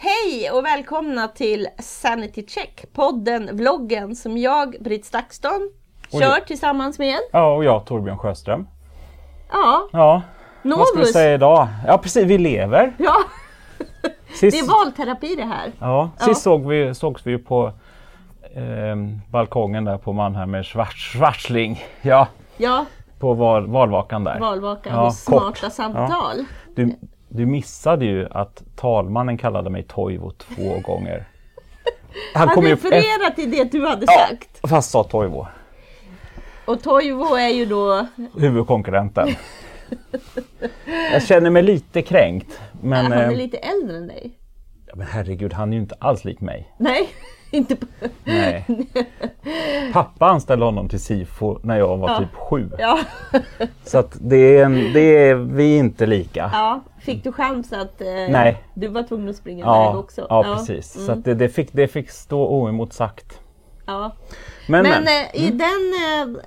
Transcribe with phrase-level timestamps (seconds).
[0.00, 5.70] Hej och välkomna till Sanity Check, podden, vloggen som jag, Britt Stakston,
[6.12, 8.66] kör tillsammans med Ja, och jag Torbjörn Sjöström.
[9.52, 10.22] Ja, Ja,
[10.62, 11.12] vad ska vi Novus.
[11.12, 11.68] säga idag?
[11.86, 12.92] Ja precis, vi lever.
[12.98, 13.14] Ja,
[14.34, 15.72] Sist, det är valterapi det här.
[15.80, 16.24] ja, Ja.
[16.26, 17.72] sist såg vi, sågs vi ju på
[18.54, 21.84] ehm, balkongen där på Mannheimer Schwarz, Schwarzling.
[22.02, 22.26] Ja,
[22.56, 22.84] Ja,
[23.18, 24.40] på val, valvakan där.
[24.40, 25.72] valvakan Ja, och smarta kort.
[25.72, 26.44] samtal.
[26.76, 26.94] Du,
[27.28, 31.28] du missade ju att talmannen kallade mig Toivo två gånger.
[32.34, 34.26] Han Han refererar till det du hade Ja.
[34.28, 34.68] sagt.
[34.68, 35.46] fast sa Toivo,
[36.66, 38.06] Och Toivo är ju då,
[38.38, 39.28] huvudkonkurrenten.
[41.12, 42.60] Jag känner mig lite kränkt.
[42.82, 44.38] Men, han är eh, lite äldre än dig.
[44.86, 46.74] ja, men herregud, han är ju inte alls lik mig.
[46.78, 47.08] Nej,
[47.56, 47.86] inte på...
[48.24, 48.64] Nej.
[49.92, 52.18] Pappa anställde honom till SIFO när jag var Ja.
[52.18, 52.70] typ sju.
[52.78, 52.98] Ja,
[53.84, 56.50] Så att det är, en, det är, vi är inte lika.
[56.52, 56.80] ja.
[57.00, 58.00] Fick du chans att...
[58.00, 58.62] Eh, Nej.
[58.74, 60.26] Du var tvungen att springa iväg Ja, också?
[60.28, 60.92] ja, precis.
[60.92, 61.18] Så Mm.
[61.18, 63.40] att det, det, fick, det fick stå oemotsagt.
[63.86, 64.12] ja.
[64.70, 65.94] Men, Men men, eh, i den,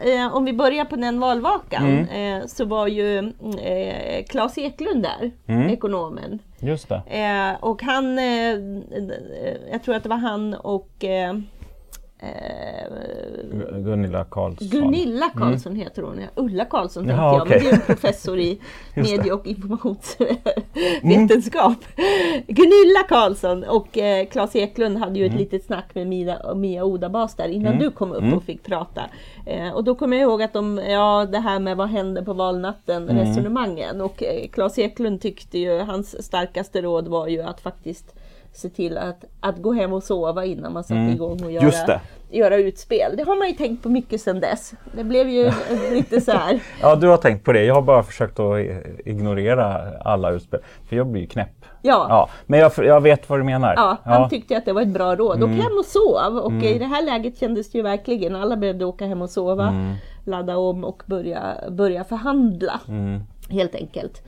[0.05, 2.39] eh, eh, om vi börjar på den valvakan, Mm.
[2.41, 3.17] eh, så var ju
[3.64, 5.69] eh, Claes Eklund där, Mm.
[5.69, 6.39] ekonomen.
[6.59, 7.02] just det.
[7.08, 8.55] Eh, och han, eh, eh,
[9.72, 11.05] jag tror att det var han och
[12.22, 12.27] eh,
[13.52, 14.67] Gu- Gunilla Karlsson.
[14.67, 16.19] Gunilla Karlsson heter hon.
[16.36, 18.59] Ulla Karlsson tänkte Jaha, jag, men det är en professor i
[18.95, 21.75] medie och informationsvetenskap.
[22.47, 27.36] Gunilla Karlsson och eh, Claes Eklund hade ju ett litet snack med Mia, Mia Odabas
[27.36, 29.02] där innan du kom upp och fick prata.
[29.45, 32.33] Eh, och då kommer jag ihåg att de, ja det här med vad hände på
[32.33, 34.02] valnatten resonemangen.
[34.02, 38.16] Och eh, Claes Eklund tyckte ju, hans starkaste råd var ju att faktiskt
[38.54, 41.64] se till att, att gå hem och sova innan man satte igång och göra,
[42.30, 43.14] göra utspel.
[43.18, 44.74] Det har man ju tänkt på mycket sedan dess.
[44.96, 45.52] Det blev ju
[45.92, 46.60] lite så här.
[46.82, 47.64] Ja, du har tänkt på det.
[47.64, 48.58] Jag har bara försökt att
[49.06, 50.60] ignorera alla utspel.
[50.90, 51.48] För jag blir ju knäpp.
[51.62, 52.06] Ja, ja.
[52.10, 53.98] Ja, men jag, jag vet vad du menar.
[54.04, 55.44] han tyckte att det var ett bra råd.
[55.44, 55.60] Åk Mm.
[55.60, 56.38] hem och sov.
[56.38, 59.67] Och i det här läget kändes det ju verkligen, alla behövde åka hem och sova,
[59.67, 59.94] Mm.
[60.26, 62.80] ladda om och börja, börja förhandla.
[62.88, 63.20] Mm.
[63.50, 64.22] Helt enkelt.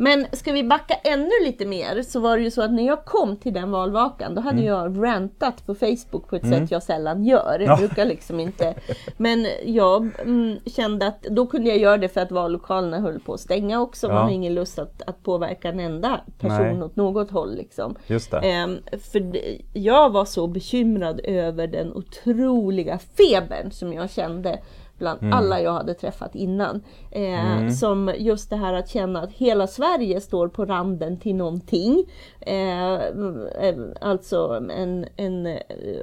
[0.00, 3.04] Men ska vi backa ännu lite mer så var det ju så att när jag
[3.04, 7.24] kom till den valvakan då hade jag rantat på Facebook på ett sätt jag sällan
[7.24, 7.44] gör.
[7.52, 7.70] Jag Mm.
[7.70, 7.76] Ja.
[7.76, 8.74] brukar liksom inte.
[9.16, 13.34] Men jag mm, kände att då kunde jag göra det för att vallokalerna höll på
[13.34, 14.06] att stänga också.
[14.06, 14.22] Man Ja.
[14.22, 16.82] har ingen lust att, att påverka en enda person Nej.
[16.82, 17.54] åt något håll.
[17.56, 17.94] Liksom.
[18.06, 18.34] Just.
[18.34, 18.76] Ehm,
[19.12, 24.58] för det- jag var så bekymrad över den otroliga febern som jag kände
[24.98, 25.32] bland Mm.
[25.32, 26.80] alla jag hade träffat innan.
[27.10, 32.04] Eh, Som just det här att känna att hela Sverige står på randen till någonting.
[32.40, 35.56] Eh, eh, alltså en, en eh,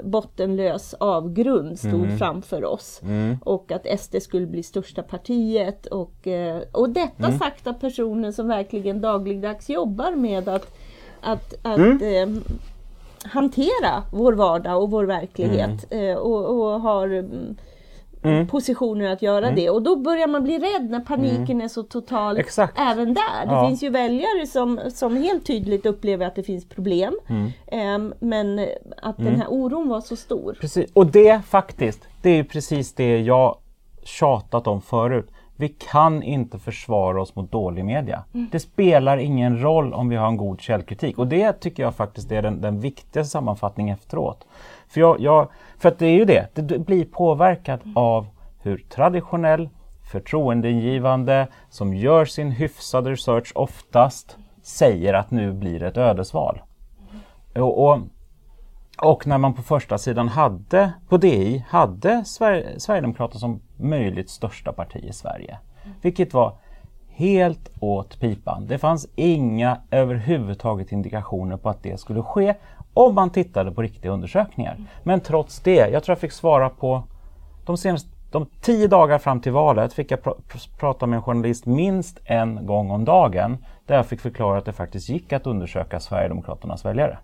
[0.03, 2.17] bottenlös avgrund stod Mm.
[2.17, 3.01] framför oss.
[3.43, 5.85] Och att SD skulle bli största partiet.
[5.85, 7.39] Och, eh, och detta Mm.
[7.39, 10.75] sagt av personer som verkligen dagligdags jobbar med att,
[11.21, 12.41] att, att Mm.
[13.23, 15.85] hantera vår vardag och vår verklighet.
[16.19, 17.25] Och, och har
[18.25, 18.47] mm, Mm.
[18.47, 19.69] positioner att göra det.
[19.69, 22.79] Och då börjar man bli rädd när paniken är så total Exakt.
[22.79, 23.45] även där.
[23.45, 23.67] Det Ja.
[23.67, 27.19] finns ju väljare som, som helt tydligt upplever att det finns problem.
[27.29, 27.51] Mm.
[27.67, 28.67] Ehm, men
[29.01, 30.57] att den här oron var så stor.
[30.61, 30.91] Precis.
[30.93, 33.57] Och det faktiskt, det är precis det jag
[34.03, 35.27] tjatat om förut.
[35.57, 38.23] Vi kan inte försvara oss mot dålig media.
[38.51, 41.17] Det spelar ingen roll om vi har en god källkritik.
[41.17, 44.45] Och det tycker jag faktiskt är den, den viktigaste sammanfattningen efteråt.
[44.95, 48.27] För, jag, jag, för att det är ju det, det, det blir påverkat av
[48.61, 49.69] hur traditionell,
[50.11, 56.61] förtroendeingivande, som gör sin hyfsade research oftast, säger att nu blir det ett ödesval.
[57.55, 57.99] Och, och
[58.97, 64.73] och när man på första sidan hade, på DI, hade Sver Sverigedemokraterna som möjligt största
[64.73, 65.57] parti i Sverige.
[66.01, 66.57] Vilket var
[67.09, 68.67] helt åt pipan.
[68.67, 72.53] Det fanns inga överhuvudtaget indikationer på att det skulle ske
[72.95, 74.77] om man tittade på riktiga undersökningar.
[75.03, 77.03] Men trots det, jag tror jag fick svara på
[77.65, 81.23] de senaste de tio dagar fram till valet fick jag pr pr- prata med en
[81.23, 85.47] journalist minst en gång om dagen där jag fick förklara att det faktiskt gick att
[85.47, 87.17] undersöka Sverigedemokraternas väljare.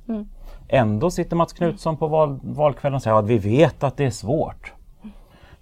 [0.67, 4.11] Ändå sitter Mats Knutsson på val, valkvällen och säger att vi vet att det är
[4.11, 4.73] svårt.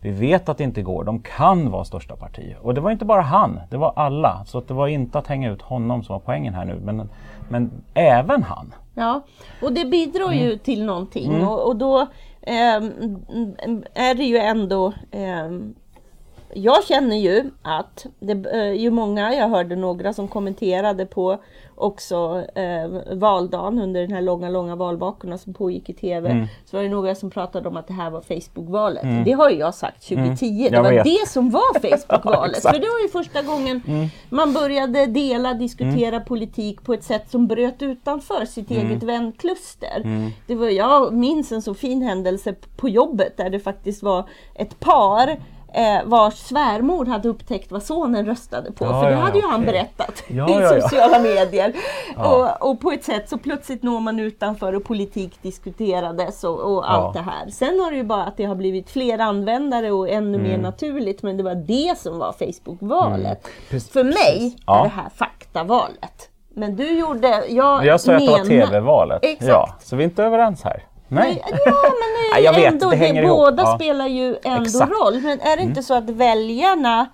[0.01, 1.03] Vi vet att det inte går.
[1.03, 2.55] De kan vara största parti.
[2.61, 4.43] Och det var inte bara han, det var alla.
[4.45, 6.79] Så att det var inte att hänga ut honom som var poängen här nu.
[6.83, 7.09] Men,
[7.49, 8.73] men även han.
[8.93, 9.21] Ja,
[9.61, 10.59] och det bidrar ju Mm.
[10.59, 12.07] till någonting och, och då
[12.41, 12.91] ehm,
[13.93, 15.75] är det ju ändå ehm,
[16.53, 21.37] jag känner ju att det är ju många, jag hörde några som kommenterade på
[21.75, 26.29] också eh, valdagen under den här långa, långa valvakorna som pågick i TV.
[26.29, 26.47] Mm.
[26.65, 29.25] Så var det några som pratade om att det här var Facebook-valet.
[29.25, 30.45] Det har ju jag sagt 2010.
[30.45, 30.73] Det Mm.
[30.73, 31.03] Jag var vet.
[31.03, 32.57] det som var Facebook-valet.
[32.57, 32.75] Exakt.
[32.75, 33.81] För det var ju första gången
[34.29, 40.03] man började dela, diskutera politik på ett sätt som bröt utanför sitt eget vänkluster.
[40.47, 44.79] Det var, jag minns en så fin händelse på jobbet där det faktiskt var ett
[44.79, 45.37] par
[45.73, 48.85] eh, vars svärmor hade upptäckt vad sonen röstade på.
[48.85, 49.65] Ja, för det ja, hade ju han okej.
[49.73, 50.23] berättat
[50.77, 51.73] i sociala medier.
[52.17, 56.91] Och, och på ett sätt så plötsligt når man utanför och politik diskuterades och, och
[56.91, 57.49] allt det här.
[57.49, 60.61] Sen har det ju bara att det har blivit fler användare och ännu mer Mm.
[60.61, 61.23] naturligt.
[61.23, 63.47] Men det var det som var Facebook-valet.
[63.69, 66.29] Precis, För mig är det här faktavalet.
[66.53, 67.43] Men du gjorde...
[67.49, 69.19] Jag, Jag sa att det var TV-valet.
[69.23, 69.47] Exakt.
[69.49, 70.83] Ja, så vi är inte överens här.
[71.09, 71.41] Nej.
[71.45, 73.37] Ja, men det Nej, är vet, ändå, det hänger ihop.
[73.37, 73.75] båda Ja.
[73.75, 74.91] spelar ju ändå Exakt.
[74.91, 74.93] Mm.
[75.03, 75.21] roll.
[75.21, 77.05] Men är det inte så att väljarna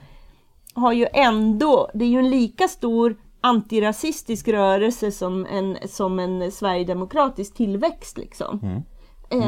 [0.74, 6.52] har ju ändå, det är ju en lika stor antirasistisk rörelse som en, som en
[6.52, 8.18] sverigedemokratisk tillväxt.
[8.18, 8.60] Liksom.
[8.64, 8.84] Mm.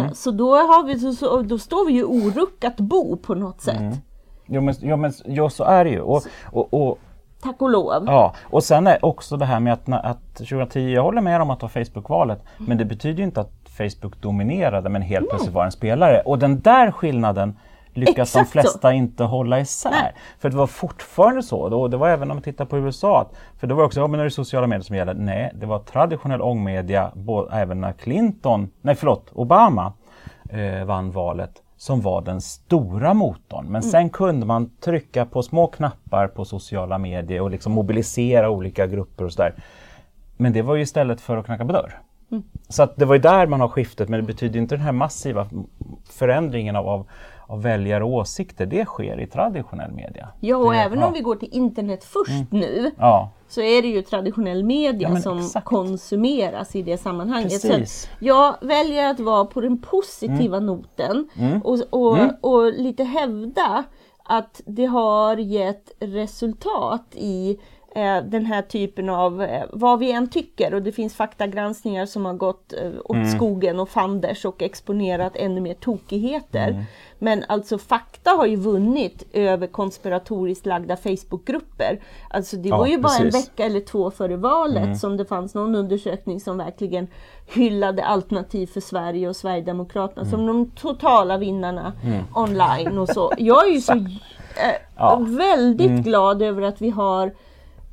[0.05, 3.79] Eh, Så, då har vi, så, då står vi ju oruckat bo på något sätt.
[3.79, 3.93] Mm.
[4.45, 6.01] Jo, men, jo, men jo, så är det ju.
[6.01, 6.99] Och, och, och,
[7.41, 8.03] Tack och lov.
[8.05, 8.35] ja.
[8.43, 11.59] och sen är också det här med att, att 2010, jag håller med om att
[11.59, 15.65] det var Facebook-valet, men det betyder ju inte att Facebook dominerade men helt plötsligt var
[15.65, 16.21] en spelare.
[16.25, 17.57] Och den där skillnaden
[17.93, 18.51] lyckas Exakt de så.
[18.51, 19.91] flesta inte hålla isär.
[19.91, 20.13] Nej.
[20.39, 23.29] För det var fortfarande så, då, det var även om man tittar på USA,
[23.59, 25.13] för det var också, ja men är det sociala medier som gäller?
[25.13, 29.93] Nej, det var traditionell ångmedia, både, även när Clinton, nej förlåt, Obama
[30.49, 33.65] eh, vann valet, som var den stora motorn.
[33.65, 38.87] Men sen kunde man trycka på små knappar på sociala medier och liksom mobilisera olika
[38.87, 39.53] grupper och sådär.
[40.37, 41.99] Men det var ju istället för att knacka på dörr.
[42.69, 44.91] Så att det var ju där man har skiftet, men det betyder inte den här
[44.91, 45.49] massiva
[46.09, 47.07] förändringen av, av,
[47.47, 48.65] av väljare och åsikter.
[48.65, 50.29] Det sker i traditionell media.
[50.39, 50.97] Ja, och det, även ja.
[50.97, 51.07] Mm.
[51.07, 55.21] om vi går till internet först nu Ja, så är det ju traditionell media Ja,
[55.21, 55.65] som exakt.
[55.65, 57.49] konsumeras i det sammanhanget.
[57.49, 57.69] Precis.
[57.71, 57.85] Mm.
[57.85, 61.29] Så jag väljer att vara på den positiva noten
[61.63, 63.83] och, och, och lite hävda
[64.23, 67.57] att det har gett resultat i
[68.05, 72.33] den här typen av, eh, vad vi än tycker och det finns faktagranskningar som har
[72.33, 73.29] gått eh, åt Mm.
[73.31, 76.67] skogen och fanders och exponerat ännu mer tokigheter.
[76.67, 76.83] Mm.
[77.19, 81.99] Men alltså fakta har ju vunnit över konspiratoriskt lagda Facebookgrupper.
[82.29, 83.35] Alltså det Ja, var ju bara en precis.
[83.35, 83.41] Mm.
[83.45, 87.07] vecka eller två före valet som det fanns någon undersökning som verkligen
[87.45, 90.31] hyllade Alternativ för Sverige och Sverigedemokraterna Mm.
[90.31, 91.93] som de totala vinnarna
[92.35, 93.33] online och så.
[93.37, 94.01] Jag är ju så eh,
[94.97, 95.15] Ja.
[95.17, 95.35] Mm.
[95.37, 97.31] väldigt glad över att vi har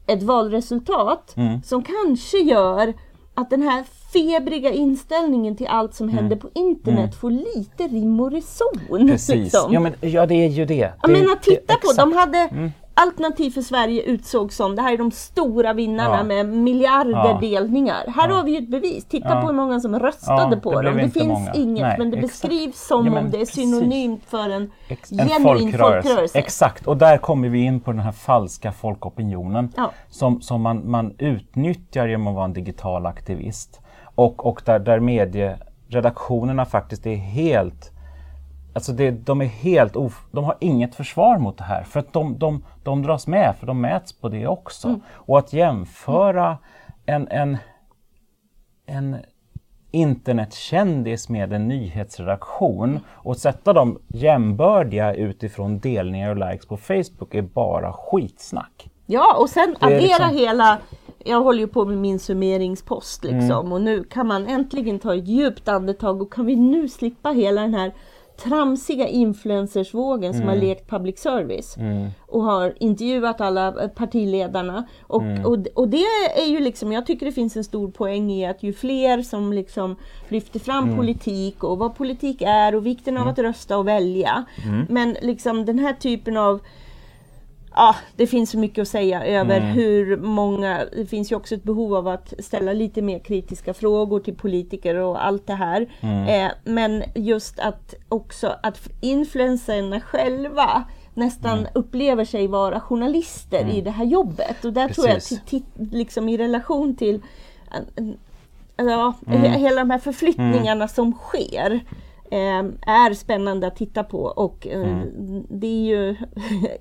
[0.07, 1.63] ett valresultat Mm.
[1.63, 2.95] som kanske gör
[3.35, 8.31] att den här febriga inställningen till allt som händer på internet får lite rim och
[8.33, 8.81] reson.
[8.91, 9.09] Mm.
[9.09, 9.35] precis.
[9.35, 9.73] Liksom.
[9.73, 10.93] Ja, men, ja, det är ju det.
[11.03, 14.99] Det, menar titta det, på, de hade Alternativ för Sverige utsåg som, det här är
[14.99, 16.23] de stora vinnarna Ja.
[16.25, 17.39] med miljarder Ja.
[17.41, 18.05] delningar.
[18.17, 19.41] Här har vi ju ett bevis, titta Ja.
[19.41, 20.97] på hur många som röstade Ja, på det dem.
[20.97, 21.53] Det finns många.
[21.55, 22.43] inget Nej, men det exakt.
[22.43, 23.55] beskrivs som Ja, men om det är precis.
[23.55, 26.39] synonymt för en, Ex- en genuin folkrörelse.
[26.39, 29.91] Exakt, och där kommer vi in på den här falska folkopinionen Ja.
[30.09, 33.81] som, som man, man utnyttjar genom att vara en digital aktivist.
[34.15, 37.91] Och, och där, där medieredaktionerna faktiskt är helt
[38.75, 42.13] Alltså det, de är helt of, de har inget försvar mot det här för att
[42.13, 44.89] de, de, de dras med för de mäts på det också.
[44.89, 45.01] Mm.
[45.13, 46.59] Och att jämföra
[47.07, 47.59] en, en,
[48.87, 49.17] en
[49.91, 57.43] internetkändis med en nyhetsredaktion och sätta dem jämbördiga utifrån delningar och likes på Facebook är
[57.43, 58.91] bara skitsnack.
[59.07, 60.79] Ja, och sen addera liksom- hela
[61.25, 63.73] jag håller ju på med min summeringspost liksom Mm.
[63.73, 67.61] och nu kan man äntligen ta ett djupt andetag och kan vi nu slippa hela
[67.61, 67.93] den här
[68.37, 70.49] tramsiga influencersvågen som Mm.
[70.55, 71.77] har lekt public service
[72.27, 74.85] och har intervjuat alla eh, partiledarna.
[75.03, 75.45] Och, Mm.
[75.47, 76.05] och, och det
[76.37, 79.53] är ju liksom, jag tycker det finns en stor poäng i att ju fler som
[79.53, 79.97] liksom
[80.29, 80.97] lyfter fram Mm.
[80.97, 84.45] politik och vad politik är och vikten av att rösta och välja.
[84.65, 84.87] Mm.
[84.89, 86.61] Men liksom den här typen av
[87.77, 89.69] Ja, det finns så mycket att säga över Mm.
[89.73, 94.21] hur många, det finns ju också ett behov av att ställa lite mer kritiska frågor
[94.21, 95.87] till politiker och allt det här.
[96.01, 96.29] Mm.
[96.47, 101.71] Eh, men just att också att influencerna själva nästan Mm.
[101.75, 104.65] upplever sig vara journalister i det här jobbet.
[104.65, 105.41] Och där tror jag, Precis.
[105.45, 107.15] till, till, liksom i relation till
[107.73, 108.05] eh,
[108.77, 109.43] ja, Mm.
[109.43, 111.81] he- hela de här förflyttningarna som sker
[112.31, 115.47] eh, är spännande att titta på och eh, Mm.
[115.49, 116.17] det är ju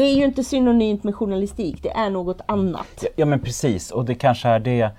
[0.00, 3.04] det är ju inte synonymt med journalistik, det är något annat.
[3.16, 4.90] Ja men precis och det kanske är det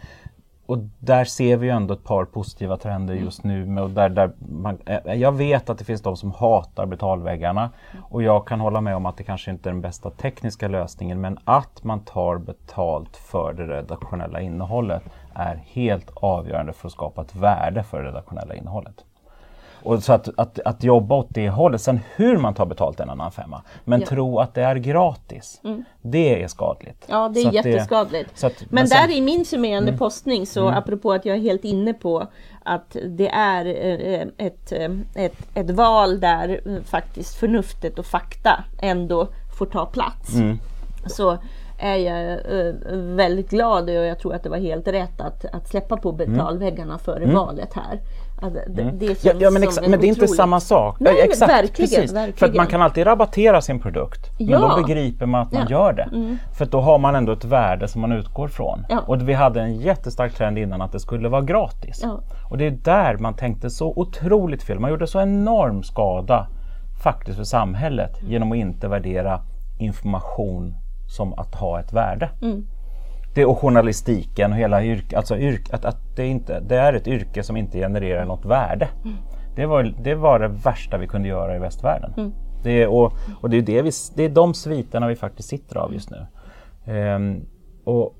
[0.65, 3.65] och där ser vi ju ändå ett par positiva trender just nu.
[3.65, 7.69] Med, där, där man, eh, jag vet att det finns de som hatar betalväggarna
[8.09, 11.21] och jag kan hålla med om att det kanske inte är den bästa tekniska lösningen
[11.21, 15.03] men att man tar betalt för det redaktionella innehållet
[15.33, 19.05] är helt avgörande för att skapa ett värde för det redaktionella innehållet.
[19.83, 23.03] Och så att, att, att jobba åt det hållet, sen hur man tar betalt är
[23.03, 23.61] en annan femma.
[23.83, 24.07] Men ja.
[24.07, 25.83] tro att det är gratis, mm.
[26.01, 27.05] det är skadligt.
[27.07, 28.41] Ja, det är så jätteskadligt.
[28.41, 29.99] Det, att, men, men sen, där i min summerande mm.
[29.99, 30.77] postning, så mm.
[30.77, 32.27] apropå att jag är helt inne på
[32.63, 38.63] att det är eh, ett, eh, ett, ett val där eh, faktiskt förnuftet och fakta
[38.81, 40.35] ändå får ta plats.
[40.35, 40.59] Mm.
[41.05, 41.37] Så
[41.77, 42.39] är jag
[43.15, 46.31] väldigt glad och jag tror att det var helt rätt att, att släppa på mm.
[46.31, 47.35] betalväggarna före mm.
[47.35, 47.99] valet här.
[48.41, 48.99] Alltså, det, mm.
[48.99, 50.97] det ja, ja, men, exa- men det är inte samma sak.
[50.99, 52.13] Nej, exakt, verkligen, precis.
[52.13, 52.37] verkligen.
[52.37, 54.29] För att man kan alltid rabattera sin produkt.
[54.37, 54.59] Ja.
[54.59, 55.69] Men då begriper man att man ja.
[55.69, 56.09] gör det.
[56.13, 56.37] Mm.
[56.57, 58.85] För då har man ändå ett värde som man utgår från.
[58.89, 58.99] Ja.
[58.99, 62.05] Och vi hade en jättestark trend innan att det skulle vara gratis.
[62.49, 64.79] Och det är där man tänkte så otroligt fel.
[64.79, 66.47] Man gjorde så enorm skada
[67.03, 68.31] faktiskt för samhället mm.
[68.31, 69.41] genom att inte värdera
[69.79, 70.75] information
[71.07, 72.29] som att ha ett värde.
[72.41, 72.67] Mm
[73.33, 77.07] det och journalistiken och hela yrket, alltså yrk, att, att det, inte, det är ett
[77.07, 78.89] yrke som inte genererar något värde.
[79.03, 79.17] Mm.
[79.55, 82.13] Det, var, det var det värsta vi kunde göra i västvärlden.
[82.17, 82.31] Mm.
[82.63, 85.93] Det, och, och det, är det, vi, det är de sviterna vi faktiskt sitter av
[85.93, 86.25] just nu.
[86.93, 87.45] Um,
[87.83, 88.15] och,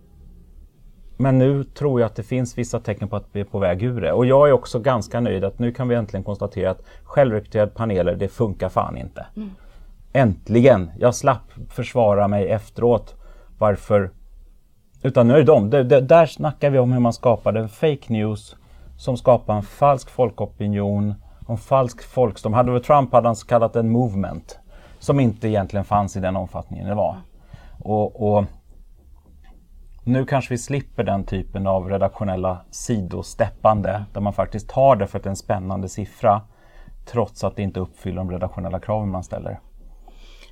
[1.18, 3.84] men nu tror jag att det finns vissa tecken på att vi är på väg
[3.84, 4.12] ur det.
[4.12, 8.16] Och jag är också ganska nöjd att nu kan vi äntligen konstatera att självrekryterade paneler,
[8.16, 9.26] det funkar fan inte.
[9.36, 9.50] Mm.
[10.14, 10.92] Äntligen!
[11.00, 13.16] Jag slapp försvara mig efteråt
[13.58, 14.12] varför
[15.04, 15.70] utan nu är det de.
[15.70, 18.56] Det, det, där snackar vi om hur man skapade en fake news
[18.98, 21.14] som skapar en falsk folkopinion,
[21.50, 22.54] en falsk folkstorm.
[22.54, 24.60] Hade väl Trump hade han så kallat en movement
[25.00, 27.18] som inte egentligen fanns i den omfattningen det var.
[27.80, 28.46] Och, och
[30.04, 35.18] nu kanske vi slipper den typen av redaktionella sidosteppande där man faktiskt tar det för
[35.18, 36.42] att det är en spännande siffra
[37.06, 39.60] trots att det inte uppfyller de redaktionella kraven man ställer.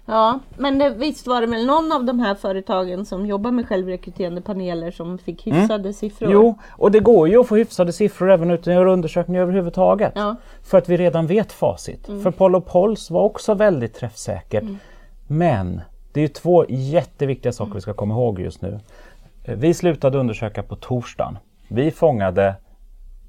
[0.10, 3.68] Ja, men det, visst var det väl någon av de här företagen som jobbar med
[3.68, 5.60] självrekryterande paneler som fick mm.
[5.60, 5.94] hyfsade mm.
[5.94, 6.32] siffror?
[6.32, 10.13] Jo, och det går ju att få hyfsade siffror även utan att göra undersökningar överhuvudtaget.
[10.16, 10.36] Ja.
[10.63, 12.08] För att vi redan vet facit.
[12.08, 12.24] Mm.
[12.24, 14.63] För Polo Pols var också väldigt träffsäkert.
[14.63, 14.78] Mm.
[15.28, 15.82] Men
[16.13, 18.80] det är två jätteviktiga saker vi ska komma ihåg just nu.
[19.46, 21.38] Vi slutade undersöka på torsdagen.
[21.68, 22.56] Vi fångade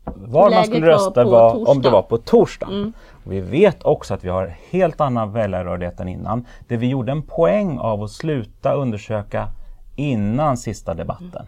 [0.05, 2.67] var man skulle rösta var, om det var på torsdag.
[2.67, 2.93] Mm.
[3.25, 6.47] Vi vet också att vi har helt annan väljarrörlighet än innan.
[6.69, 9.49] Det vi gjorde en poäng av att sluta undersöka
[9.97, 11.43] innan sista debatten.
[11.43, 11.47] Mm.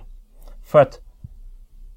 [0.64, 1.00] För att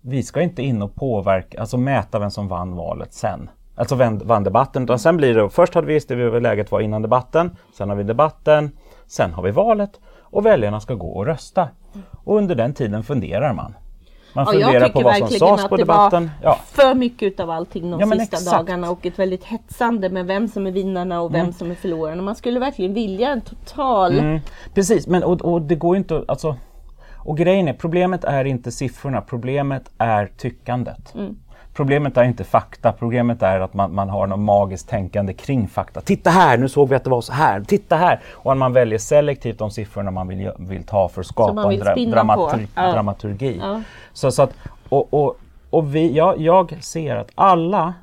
[0.02, 3.50] vi ska inte in och påverka, alltså mäta vem som vann valet sen.
[3.76, 4.84] Alltså vem vann debatten.
[4.84, 7.90] Utan sen blir det, först hade vi visste vi hur läget var innan debatten, sen
[7.90, 8.72] har vi debatten,
[9.08, 11.70] sen har vi valet och väljarna ska gå och rösta.
[12.24, 13.74] Och under den tiden funderar man.
[14.36, 16.32] Man funderar på vad som sades på debatten.
[16.44, 16.60] Ja.
[16.66, 18.52] För mycket av allting de ja, sista exakt.
[18.52, 21.54] dagarna och ett väldigt hetsande med vem som är vinnarna och vem mm.
[21.54, 22.22] som är förlorarna.
[22.22, 24.20] Man skulle verkligen vilja en total...
[24.20, 24.40] Mm.
[24.74, 26.56] Precis, men och, och det går inte alltså
[27.26, 31.16] och grejen är, problemet är inte siffrorna, problemet är tyckandet.
[31.16, 31.36] Mm.
[31.76, 36.02] Problemet är inte fakta, problemet är att man, man har något magiskt tänkande kring fakta.
[36.02, 38.20] Titta här, nu såg vi att det var så här, titta här!
[38.34, 41.80] Och att man väljer selektivt de siffrorna man vill, vill ta för att skapa en
[41.80, 42.92] dra dramatur ja.
[42.92, 43.58] dramaturgi.
[43.62, 43.82] Ja.
[44.14, 44.54] Så, så att,
[44.90, 45.38] och, och,
[45.70, 47.94] och vi, ja, jag ser att alla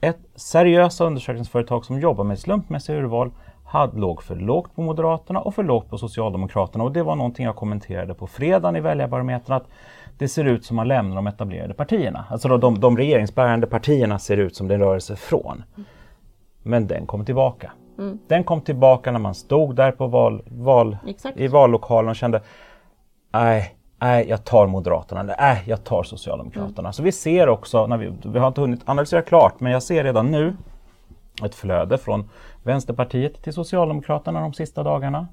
[0.00, 3.30] ett seriösa undersökningsföretag som jobbar med slumpmässiga urval
[3.64, 6.84] hade, låg för lågt på Moderaterna och för lågt på Socialdemokraterna.
[6.84, 9.66] Och det var någonting jag kommenterade på fredagen i Väljarbarometern att
[10.18, 12.24] det ser ut som att lämna de etablerade partierna.
[12.30, 15.62] Alltså då, de, de regeringsbärande partierna ser ut som det rör sig från.
[16.62, 17.72] Men den kom tillbaka.
[17.98, 18.18] Mm.
[18.28, 20.96] Den kom tillbaka när man stod där på val, val
[21.34, 22.42] i vallokalen och kände
[23.32, 26.80] nej, nej, jag tar Moderaterna, nej, jag tar Socialdemokraterna.
[26.80, 26.92] Mm.
[26.92, 30.04] Så vi ser också, när vi, vi har inte hunnit analysera klart, men jag ser
[30.04, 30.56] redan nu
[31.44, 32.30] ett flöde från
[32.62, 35.26] Vänsterpartiet till Socialdemokraterna de sista dagarna.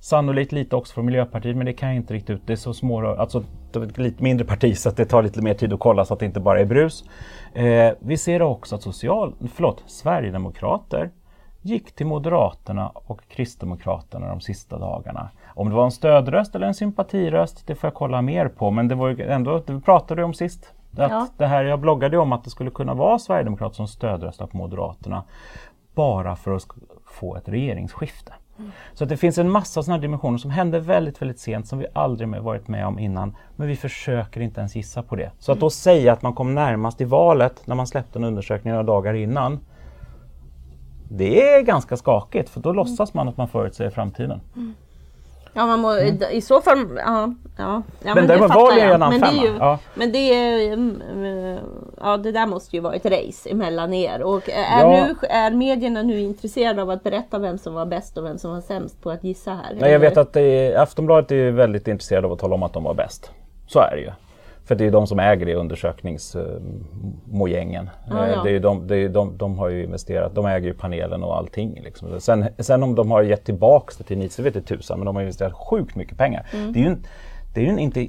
[0.00, 2.42] Sannolikt lite också från Miljöpartiet, men det kan jag inte riktigt ut.
[2.46, 5.54] Det är så små, alltså ett lite mindre parti så att det tar lite mer
[5.54, 7.04] tid att kolla så att det inte bara är brus.
[7.54, 11.10] Eh, vi ser också att social, förlåt, Sverigedemokrater
[11.62, 15.30] gick till Moderaterna och Kristdemokraterna de sista dagarna.
[15.54, 18.70] Om det var en stödröst eller en sympatiröst, det får jag kolla mer på.
[18.70, 20.72] Men det var ju ändå, det vi pratade om sist.
[20.92, 21.26] Att ja.
[21.36, 25.24] det här, jag bloggade om att det skulle kunna vara Sverigedemokrater som stödröstar på Moderaterna
[25.94, 26.66] bara för att
[27.06, 28.32] få ett regeringsskifte.
[28.60, 28.72] Mm.
[28.94, 31.86] Så att det finns en massa sådana dimensioner som händer väldigt, väldigt sent som vi
[31.92, 33.36] aldrig varit med om innan.
[33.56, 35.30] Men vi försöker inte ens gissa på det.
[35.38, 35.70] Så att då mm.
[35.70, 39.60] säga att man kom närmast i valet när man släppte en undersökning några dagar innan.
[41.08, 44.40] Det är ganska skakigt för då låtsas man att man förutsäger framtiden.
[45.54, 45.68] Mm.
[45.68, 45.96] Ja, man må,
[46.30, 47.34] i så fall, ja.
[47.56, 49.78] ja, ja Men däremot fattar var det en men det, är femma, ju, ja.
[49.94, 51.58] men det är mm, mm,
[52.00, 54.22] Ja, det där måste ju vara ett race emellan er.
[54.22, 55.06] Och är, Ja.
[55.06, 58.50] nu, är medierna nu intresserade av att berätta vem som var bäst och vem som
[58.50, 59.76] var sämst på att gissa här?
[59.80, 62.72] Nej, jag vet att det är, Aftonbladet är väldigt intresserade av att tala om att
[62.72, 63.30] de var bäst.
[63.66, 64.10] Så är det ju.
[64.64, 67.90] För det är de som äger det undersökningsmojängen.
[68.10, 68.42] Ja, ja.
[68.42, 71.36] Det är de, det är de, de har ju investerat, de äger ju panelen och
[71.36, 71.80] allting.
[71.84, 72.20] Liksom.
[72.20, 75.16] Sen, sen om de har gett tillbaks det till Nietzsche vet jag tusan, men de
[75.16, 76.46] har investerat sjukt mycket pengar.
[76.52, 76.72] Mm.
[76.72, 77.04] Det är ju en,
[77.54, 78.08] det är ju en, inte,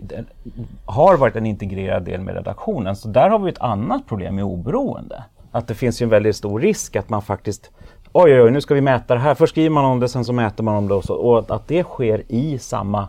[0.85, 2.95] har varit en integrerad del med redaktionen.
[2.95, 5.23] Så där har vi ett annat problem med oberoende.
[5.51, 7.71] Att det finns ju en väldigt stor risk att man faktiskt
[8.13, 9.35] Oj, oj, oj, nu ska vi mäta det här.
[9.35, 10.93] Först skriver man om det, sen så mäter man om det.
[10.93, 13.07] Och, så, och att det sker i samma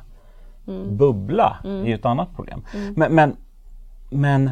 [0.88, 2.62] bubbla är ju ett annat problem.
[2.96, 3.36] Men, men,
[4.10, 4.50] men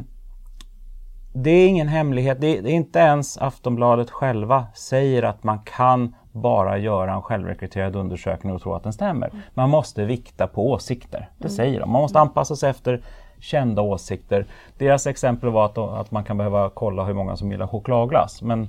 [1.32, 2.40] det är ingen hemlighet.
[2.40, 7.22] Det är, det är inte ens Aftonbladet själva säger att man kan bara göra en
[7.22, 9.30] självrekryterad undersökning och tro att den stämmer.
[9.54, 11.28] Man måste vikta på åsikter.
[11.38, 11.90] Det säger de.
[11.90, 13.02] Man måste anpassa sig efter
[13.38, 14.46] kända åsikter.
[14.78, 18.42] Deras exempel var att, att man kan behöva kolla hur många som gillar chokladglass.
[18.42, 18.68] Men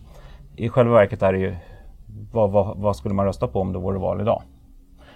[0.56, 1.56] i själva verket är det ju
[2.32, 4.42] vad, vad, vad skulle man rösta på om det vore val idag?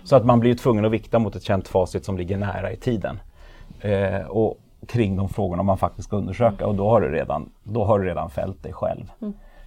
[0.06, 2.76] Så att man blir tvungen att vikta mot ett känt facit som ligger nära i
[2.76, 3.20] tiden.
[3.82, 7.84] Eh, och kring de frågorna man faktiskt ska undersöka och då har du redan, då
[7.84, 9.12] har du redan fällt dig själv.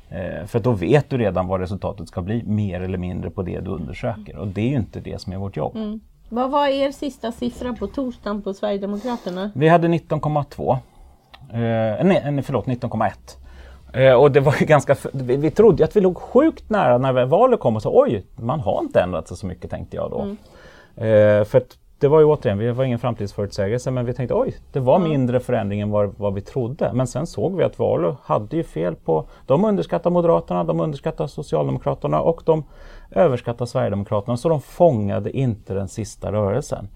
[0.09, 3.61] Eh, för då vet du redan vad resultatet ska bli, mer eller mindre på det
[3.61, 4.37] du undersöker.
[4.37, 6.01] Och det är ju inte det som är vårt jobb.
[6.29, 9.51] Vad var er sista siffra på torsdagen på Sverigedemokraterna?
[9.55, 10.73] Vi hade 19,2.
[10.73, 13.13] Eh, nej, förlåt, 19,1.
[13.93, 17.27] Eh, och det var ju ganska, vi, vi trodde att vi låg sjukt nära när
[17.27, 20.21] valet kom och sa oj, man har inte ändrat sig så mycket tänkte jag då.
[21.05, 21.63] Eh, för
[21.99, 25.41] det var ju återigen, vi var ingen framtidsförutsägelse men vi tänkte oj, det var mindre
[25.41, 26.93] förändring än vad, vad vi trodde.
[26.95, 31.27] Men sen såg vi att valet hade ju fel på, de underskattar Moderaterna, de underskattar
[31.27, 32.65] Socialdemokraterna och de
[33.11, 36.89] överskattar Sverigedemokraterna så de fångade inte den sista rörelsen.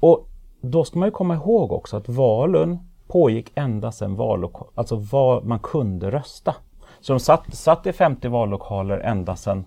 [0.00, 0.28] Och
[0.60, 4.16] då ska man ju komma ihåg också att valen pågick ända sedan
[4.74, 6.54] alltså var man kunde rösta.
[7.00, 9.64] Så de satt, satt i 50 vallokaler ända sedan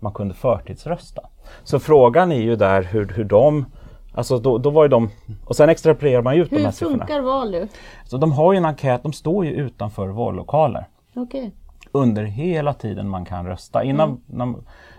[0.00, 1.22] man kunde förtidsrösta.
[1.64, 3.66] Så frågan är ju där hur, hur de,
[4.14, 5.10] alltså då, då var ju de,
[5.46, 6.98] och sen extrapolerar man ut de Hur här siffrorna.
[6.98, 7.68] funkar Valu?
[8.04, 11.52] Så de har ju en enkät, de står ju utanför vallokaler Okej.
[11.92, 13.84] under hela tiden man kan rösta.
[13.84, 14.54] Innan, när,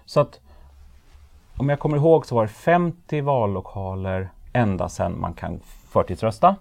[0.06, 0.40] så att
[1.58, 5.60] om jag kommer ihåg så var det 50 vallokaler ända sedan man kan
[5.90, 6.56] förtidsrösta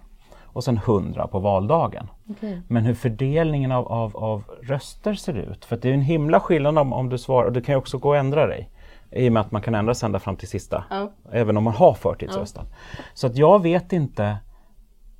[0.53, 2.07] och sen 100 på valdagen.
[2.29, 2.61] Okej.
[2.67, 6.77] Men hur fördelningen av, av, av röster ser ut, för det är en himla skillnad
[6.77, 8.69] om, om du svarar, och du kan ju också gå och ändra dig.
[9.11, 11.11] I och med att man kan ändra sig ända fram till sista, Ja.
[11.31, 12.67] även om man har förtidsröstat.
[13.13, 14.37] Så att jag vet inte,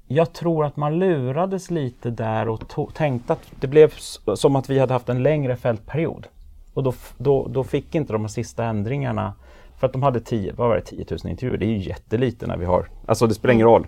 [0.08, 3.94] jag tror att man lurades lite där och to- tänkte att det blev
[4.36, 6.28] som att vi hade haft en längre fältperiod.
[6.74, 9.34] Och då, då, då fick inte de här sista ändringarna,
[9.78, 12.48] för att de hade 10, vad var det, 10 000 intervjuer, det är ju jättelite
[12.48, 13.88] när vi har, alltså det spelar ingen roll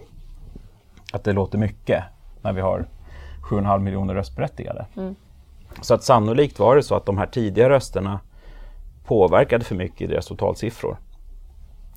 [1.15, 2.03] att det låter mycket
[2.41, 2.85] när vi har
[3.49, 4.85] 7,5 miljoner röstberättigade.
[5.81, 8.19] Så att sannolikt var det så att de här tidiga rösterna
[9.05, 10.97] påverkade för mycket i deras totalsiffror.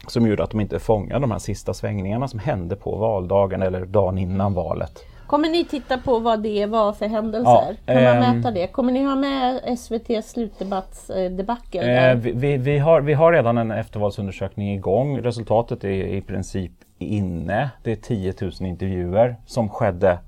[0.06, 3.86] Som gjorde att de inte fångade de här sista svängningarna som hände på valdagen eller
[3.86, 5.04] dagen innan valet.
[5.26, 7.76] Kommer ni titta på vad det var för händelser?
[7.86, 8.66] Ja, kan man ehm, mäta det?
[8.66, 12.10] Kommer ni ha med SVTs slutdebattsdebacle?
[12.10, 15.18] Eh, vi, vi, vi, har, vi har redan en eftervalsundersökning igång.
[15.18, 17.70] Resultatet är i princip inne.
[17.82, 20.18] Det är 10 000 intervjuer som skedde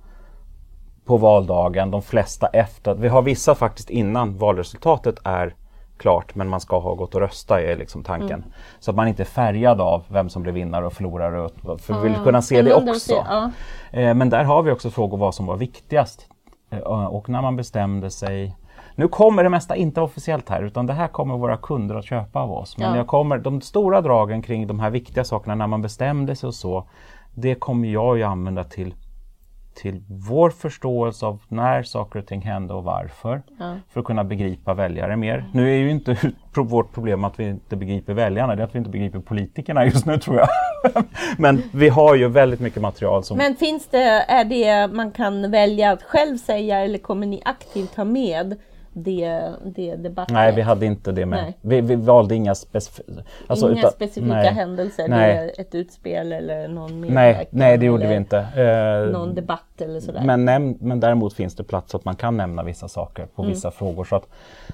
[1.04, 1.90] på valdagen.
[1.90, 2.94] De flesta efter.
[2.94, 5.54] Vi har vissa faktiskt innan valresultatet är
[5.98, 8.44] klart men man ska ha gått och rösta är liksom tanken.
[8.80, 11.40] Så att man inte är färgad av vem som blir vinnare och förlorare.
[11.40, 13.14] och- För vi vill kunna se det också.
[13.92, 16.26] Eh, Men där har vi också frågor vad som var viktigast.
[16.70, 18.56] Eh, Och när man bestämde sig
[19.00, 22.40] nu kommer det mesta inte officiellt här utan det här kommer våra kunder att köpa
[22.40, 22.78] av oss.
[22.78, 22.96] Men Ja.
[22.96, 26.54] jag kommer, de stora dragen kring de här viktiga sakerna när man bestämde sig och
[26.54, 26.88] så.
[27.34, 28.94] Det kommer jag ju använda till,
[29.74, 33.42] till vår förståelse av när saker och ting hände och varför.
[33.58, 33.76] Ja.
[33.88, 35.50] För att kunna begripa väljare mer.
[35.52, 36.16] Nu är ju inte
[36.54, 40.06] vårt problem att vi inte begriper väljarna, det är att vi inte begriper politikerna just
[40.06, 40.48] nu tror jag.
[41.38, 45.50] Men vi har ju väldigt mycket material som Men finns det, är det man kan
[45.50, 48.56] välja att själv säga eller kommer ni aktivt ha med
[48.92, 50.34] det, det debatten?
[50.34, 51.52] Nej, vi hade inte det med.
[51.60, 53.12] Vi, vi valde inga specifika...
[53.68, 54.52] Inga specifika nej.
[54.54, 55.08] händelser?
[55.08, 55.54] Nej.
[55.58, 58.38] Ett utspel eller någon medverkan nej, det gjorde vi inte.
[58.38, 60.22] Eh, Någon debatt eller sådär?
[60.24, 63.54] men, näm- men däremot finns det plats att man kan nämna vissa saker på Mm.
[63.54, 64.04] vissa frågor.
[64.04, 64.26] Så att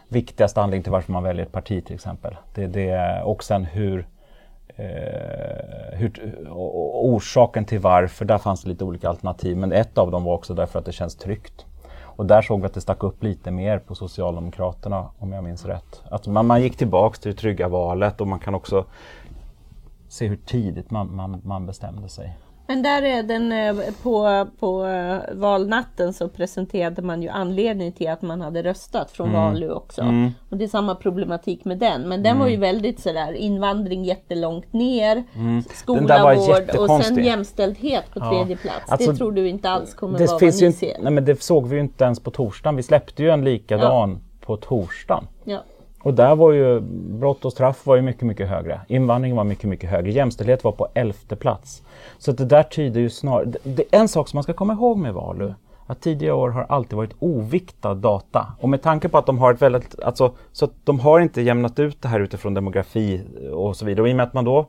[0.09, 2.37] viktigaste anledningen till varför man väljer ett parti till exempel.
[2.55, 4.07] Det, det, och sen hur,
[4.76, 4.87] eh,
[5.98, 6.12] hur
[7.02, 9.57] orsaken till varför, där fanns det lite olika alternativ.
[9.57, 11.66] Men ett av dem var också därför att det känns tryggt.
[12.16, 15.64] Och där såg vi att det stack upp lite mer på Socialdemokraterna om jag minns
[15.64, 16.02] rätt.
[16.11, 18.85] Att man, man gick tillbaks till det trygga valet och man kan också
[20.09, 22.37] se hur tidigt man, man, man bestämde sig.
[22.68, 28.09] Men där är den eh, på, på eh, valnatten så presenterade man ju anledningen till
[28.09, 29.40] att man hade röstat från Mm.
[29.42, 30.02] Valu också.
[30.50, 32.09] Och det är samma problematik med den.
[32.09, 35.24] Men den var ju väldigt sådär invandring jättelångt ner,
[35.74, 36.22] skola, Mm.
[36.22, 38.90] Var vård och sen jämställdhet på tredje plats.
[38.92, 40.96] Alltså, det tror du inte alls kommer Det, vara finns vad ni ser.
[41.00, 42.76] nej men det såg vi ju inte ens på torsdagen.
[42.76, 45.26] Vi släppte ju en likadan på torsdagen.
[45.44, 45.59] Ja.
[46.07, 46.81] Och där var ju
[47.21, 48.81] brott och straff var ju mycket, mycket högre.
[48.88, 50.12] Invandring var mycket, mycket högre.
[50.12, 51.83] Jämställdhet var på elfte plats.
[52.19, 53.45] Så att det där tyder ju snarare...
[53.45, 55.55] Det, det är en sak som man ska komma ihåg med Valu.
[55.87, 58.47] Att tidigare år har alltid varit oviktad data.
[58.61, 60.01] Och med tanke på att de har ett väldigt...
[60.01, 63.21] Alltså, så att de har inte jämnat ut det här utifrån demografi
[63.53, 64.03] och så vidare.
[64.03, 64.66] Och i och med att man då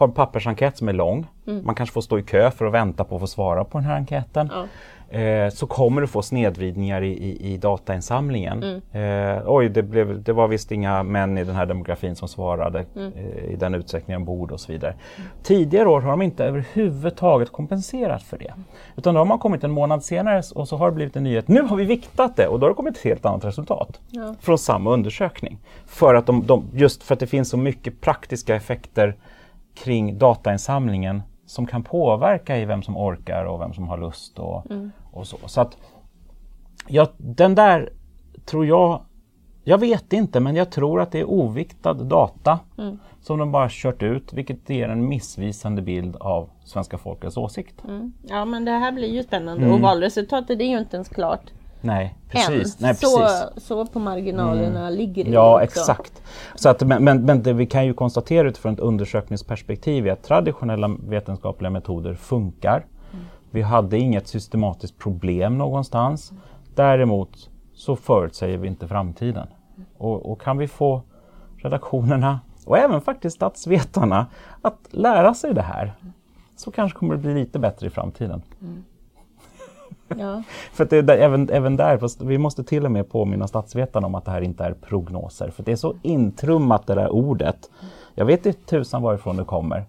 [0.00, 1.26] har en pappersenkät som är lång.
[1.62, 3.86] Man kanske får stå i kö för att vänta på att få svara på den
[3.86, 4.50] här enkäten.
[4.52, 4.66] Ja.
[5.10, 8.82] Eh, så kommer du få snedvridningar i, i, i datainsamlingen.
[8.92, 12.84] Eh, oj, det, blev, det var visst inga män i den här demografin som svarade
[12.96, 14.94] eh, i den utsträckningen ombord och så vidare.
[15.42, 18.54] Tidigare år har de inte överhuvudtaget kompenserat för det.
[18.96, 21.48] Utan då har man kommit en månad senare och så har det blivit en nyhet.
[21.48, 24.34] Nu har vi viktat det och då har det kommit ett helt annat resultat Ja.
[24.40, 25.58] från samma undersökning.
[25.86, 29.16] För att de, de, just för att det finns så mycket praktiska effekter
[29.84, 34.66] kring datainsamlingen som kan påverka i vem som orkar och vem som har lust och,
[35.12, 35.36] och så.
[35.46, 35.76] Så att
[36.88, 37.92] ja, den där
[38.44, 39.02] tror jag,
[39.64, 42.58] jag vet inte men jag tror att det är oviktad data
[43.20, 47.84] som de bara kört ut vilket ger en missvisande bild av svenska folkets åsikt.
[47.84, 48.12] Mm.
[48.28, 49.62] ja, men det här blir ju spännande.
[49.62, 49.74] Mm.
[49.74, 52.30] Och valresultatet är ju inte ens klart Nej, än.
[52.30, 52.80] precis.
[52.80, 53.42] Nej, så, precis.
[53.42, 53.60] Mm.
[53.60, 55.64] så på marginalerna ligger det Ja, också.
[55.64, 56.22] exakt.
[56.54, 60.22] Så att, men men, men det vi kan ju konstatera utifrån ett undersökningsperspektiv är att
[60.22, 62.86] traditionella vetenskapliga metoder funkar.
[63.50, 66.32] Vi hade inget systematiskt problem någonstans.
[66.74, 69.46] Däremot så förutsäger vi inte framtiden.
[69.98, 71.02] Och, och kan vi få
[71.56, 74.26] redaktionerna och även faktiskt statsvetarna
[74.62, 75.92] att lära sig det här
[76.56, 78.42] så kanske kommer det bli lite bättre i framtiden.
[80.18, 80.42] Ja.
[80.72, 84.14] För det är där, även, även där, vi måste till och med påminna statsvetarna om
[84.14, 85.50] att det här inte är prognoser.
[85.50, 87.70] För det är så intrummat det där ordet.
[88.14, 89.84] Jag vet inte tusan varifrån det kommer.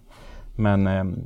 [0.56, 1.18] Men, ehm,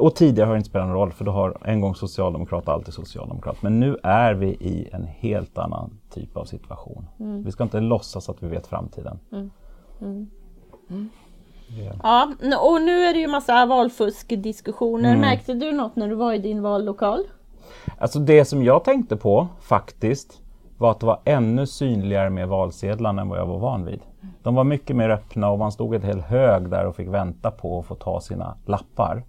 [0.00, 2.94] och tidigare har det inte spelat någon roll för då har en gång socialdemokrat alltid
[2.94, 3.62] socialdemokrat.
[3.62, 7.06] Men nu är vi i en helt annan typ av situation.
[7.44, 9.18] Vi ska inte låtsas att vi vet framtiden.
[11.68, 15.08] Det- Ja, n- och nu är det ju massa valfuskdiskussioner.
[15.08, 15.20] Mm.
[15.20, 17.24] Märkte du något när du var i din vallokal?
[17.98, 20.40] Alltså det som jag tänkte på faktiskt
[20.78, 24.00] var att det var ännu synligare med valsedlarna än vad jag var van vid.
[24.42, 27.50] De var mycket mer öppna och man stod ett hel hög där och fick vänta
[27.50, 29.22] på att få ta sina lappar.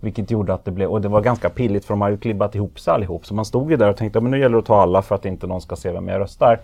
[0.00, 2.80] Vilket gjorde att det blev, och det var ganska pilligt för de hade klibbat ihop
[2.80, 3.26] sig allihop.
[3.26, 5.14] Så man stod ju där och tänkte men nu gäller det att ta alla för
[5.14, 6.60] att inte någon ska se vem jag röstar.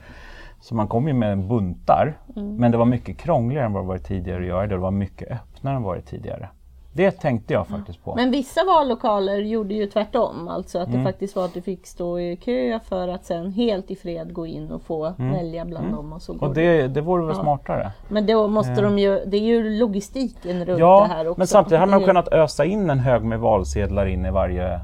[0.60, 2.18] Så man kom ju med buntar.
[2.34, 4.74] Men det var mycket krångligare än vad det varit tidigare att göra det.
[4.74, 6.48] Det var mycket öppnare än vad det varit tidigare.
[6.96, 8.14] Det tänkte jag faktiskt på.
[8.14, 10.48] Men vissa vallokaler gjorde ju tvärtom.
[10.48, 10.98] Alltså att Mm.
[10.98, 14.32] det faktiskt var att du fick stå i kö för att sen helt i fred
[14.32, 16.12] gå in och få välja bland dem.
[16.12, 16.48] Och så Mm.
[16.48, 16.82] Och det.
[16.82, 17.42] det, det vore väl Ja.
[17.42, 17.92] smartare.
[18.08, 21.38] Men då måste de ju, det är ju logistiken runt Ja, det här också.
[21.40, 24.80] men samtidigt hade man är- kunnat ösa in en hög med valsedlar in i varje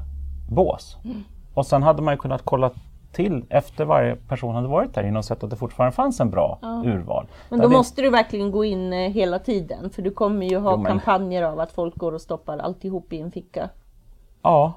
[0.49, 0.97] bås.
[1.05, 1.23] Mm.
[1.53, 2.71] Och sen hade man ju kunnat kolla
[3.11, 6.29] till efter varje person hade varit där inne och sett att det fortfarande fanns en
[6.29, 7.25] bra urval.
[7.49, 9.89] Men Det då hade- måste du verkligen gå in eh, hela tiden.
[9.89, 13.13] För du kommer ju ha Jo, men- kampanjer av att folk går och stoppar alltihop
[13.13, 13.69] i en ficka.
[14.41, 14.73] Ja,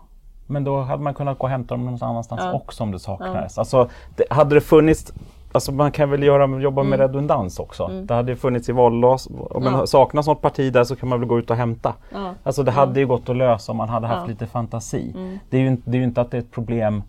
[0.47, 2.53] men då hade man kunnat gå och hämta dem någon annanstans Ja.
[2.53, 3.59] också om det saknades.
[3.59, 5.13] Alltså, det, hade det funnits
[5.53, 7.87] Alltså man kan väl göra, jobba med redundans också.
[7.87, 9.27] Det hade ju funnits i vallas.
[9.27, 9.81] Om man Mm.
[9.81, 9.87] Ja.
[9.87, 11.95] saknas något parti där så kan man väl gå ut och hämta.
[12.13, 12.35] Ja.
[12.43, 14.27] Alltså det hade ju gått att lösa om man hade haft Ja.
[14.27, 15.15] lite fantasi.
[15.51, 17.03] Det, är ju det är ju inte att det är ett problem.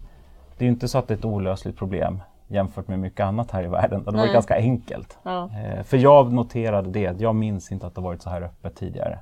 [0.57, 3.51] Det är ju inte så att det är ett olösligt problem jämfört med mycket annat
[3.51, 4.03] här i världen.
[4.03, 5.17] Det var ganska enkelt.
[5.23, 5.49] Ja.
[5.65, 7.15] Eh, för jag noterade det.
[7.21, 9.19] Jag minns inte att det varit så här öppet tidigare.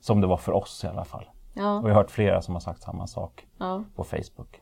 [0.00, 1.24] Som det var för oss i alla fall.
[1.54, 3.84] Och Ja, jag har hört flera som har sagt samma sak ja.
[3.96, 4.60] på Facebook.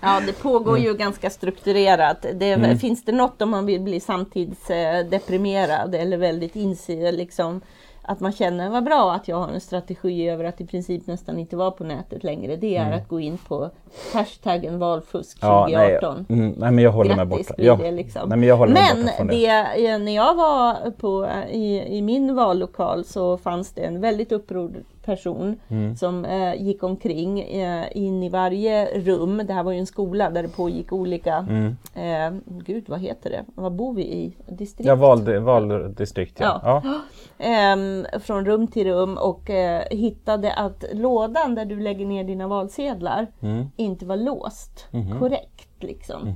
[0.00, 0.82] ja, det pågår Mm.
[0.82, 2.26] ju ganska strukturerat.
[2.34, 7.60] Det, Finns det något om man vill bli samtidsdeprimerad eller väldigt inse liksom
[8.02, 11.38] att man känner vad bra att jag har en strategi över att i princip nästan
[11.38, 12.56] inte vara på nätet längre.
[12.56, 13.70] Det är att gå in på
[14.14, 16.26] hashtaggen valfusk 2018.
[16.28, 17.56] nej, mm, nej, men jag håller mig Grattis borta.
[17.56, 18.28] blir Jag, det liksom.
[18.28, 19.34] nej, men jag håller mig Men borta från det.
[19.76, 24.76] det, när jag var på, i, i min vallokal så fanns det en väldigt upprörd
[25.02, 25.96] person Mm.
[25.96, 29.42] som eh, gick omkring eh, in i varje rum.
[29.46, 31.76] Det här var ju en skola där det pågick olika, Mm.
[31.94, 34.36] eh, gud vad heter det, vad bor vi i?
[34.48, 34.86] Distrikt?
[34.88, 36.60] Jag valde valdistrikt, ja.
[36.64, 36.82] Ja.
[36.84, 37.00] ja.
[37.44, 42.48] Ehm, från rum till rum och eh, hittade att lådan där du lägger ner dina
[42.48, 43.66] valsedlar Mm.
[43.76, 45.18] inte var låst Mhm.
[45.18, 45.68] korrekt.
[45.80, 46.28] Liksom.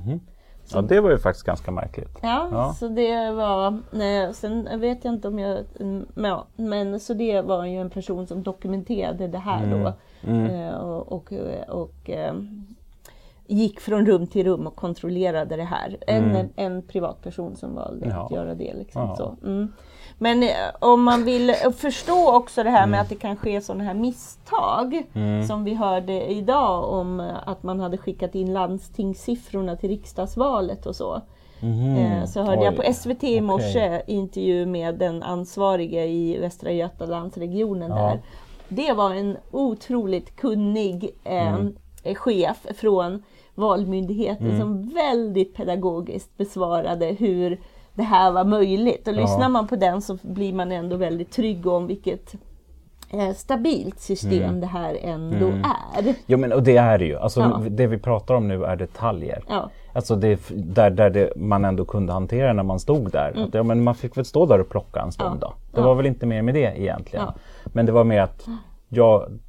[0.73, 2.19] Ja, det var ju faktiskt ganska märkligt.
[2.21, 2.73] Ja, Ja.
[2.79, 7.41] så det var, nej, sen vet jag inte om jag, mm, ja, men så det
[7.41, 9.93] var ju en person som dokumenterade det här då.
[10.31, 11.33] Eh, och och,
[11.67, 12.33] och eh,
[13.47, 15.97] gick från rum till rum och kontrollerade det här.
[16.07, 18.37] En, en privatperson som valde att Ja.
[18.37, 18.73] göra det.
[18.73, 19.15] Liksom, Ja.
[19.15, 19.35] så.
[19.47, 19.73] Mm.
[20.19, 23.83] Men eh, om man vill förstå också det här med att det kan ske sådana
[23.83, 25.03] här misstag
[25.47, 30.95] som vi hörde idag om eh, att man hade skickat in landstingssiffrorna till riksdagsvalet och
[30.95, 31.21] så.
[31.61, 36.71] Eh, Så hörde jag på Oj, SVT i morse intervju med den ansvarige i Västra
[36.71, 37.95] Götalandsregionen Ja.
[37.95, 38.21] där.
[38.69, 41.75] Det var en otroligt kunnig eh, Mm.
[42.15, 43.23] chef från
[43.57, 44.59] Valmyndigheten Mm.
[44.59, 47.59] som väldigt pedagogiskt besvarade hur
[47.93, 49.07] det här var möjligt.
[49.07, 49.21] Och Ja.
[49.21, 52.35] lyssnar man på den så blir man ändå väldigt trygg om vilket
[53.13, 54.59] eh, stabilt system Mm.
[54.59, 56.15] det här ändå är.
[56.25, 57.17] Jo men och det är det ju.
[57.17, 57.61] Alltså, Ja.
[57.69, 59.43] Det vi pratar om nu är detaljer.
[59.49, 59.69] Ja.
[59.93, 63.43] Alltså det, där, där det, man ändå kunde hantera när man stod där.
[63.47, 65.39] Att, ja, men man fick väl stå där och plocka en stund Mm.
[65.41, 65.53] Ja.
[65.71, 65.77] då.
[65.81, 67.25] Det var väl inte mer med det egentligen.
[67.65, 68.45] Men det var mer att
[68.89, 69.39] jag,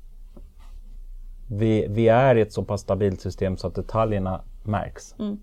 [1.48, 5.14] vi, vi är i ett så pass stabilt system så att detaljerna märks.
[5.18, 5.38] Mm.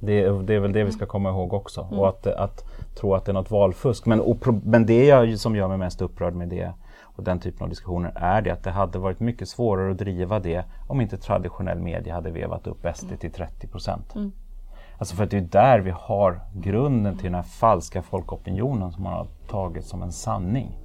[0.00, 1.88] Det, är- det är väl det vi ska komma ihåg också.
[1.90, 4.06] Och att, att tro att det är något valfusk.
[4.06, 7.62] Men, och, men det jag, som gör mig mest upprörd med det och den typen
[7.62, 11.16] av diskussioner är det att det hade varit mycket svårare att driva det om inte
[11.16, 14.14] traditionell media hade vevat upp SD till 30 procent.
[14.98, 19.02] Alltså för att det är där vi har grunden till den här falska folkopinionen som
[19.02, 20.78] man har tagit som en sanning.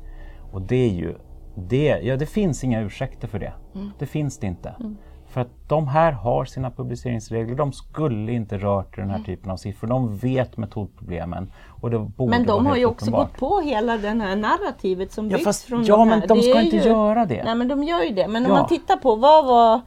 [0.52, 1.15] Och det är ju,
[1.58, 3.54] det, ja det finns inga ursäkter för det.
[4.00, 4.76] Det finns det inte.
[5.30, 7.56] För att de här har sina publiceringsregler.
[7.56, 9.88] De skulle inte rört den här typen av siffror.
[9.88, 11.52] De vet metodproblemen.
[11.82, 13.28] Och det borde Men de har ju också uppenbart.
[13.32, 16.28] gått på hela den här narrativet som Ja, byggs fast- från ja, de men här.
[16.28, 16.84] de Det ska är inte ju...
[16.84, 17.43] göra det.
[17.43, 18.28] Nej men de gör ju det.
[18.28, 18.58] Men om Ja.
[18.58, 19.82] man tittar på vad var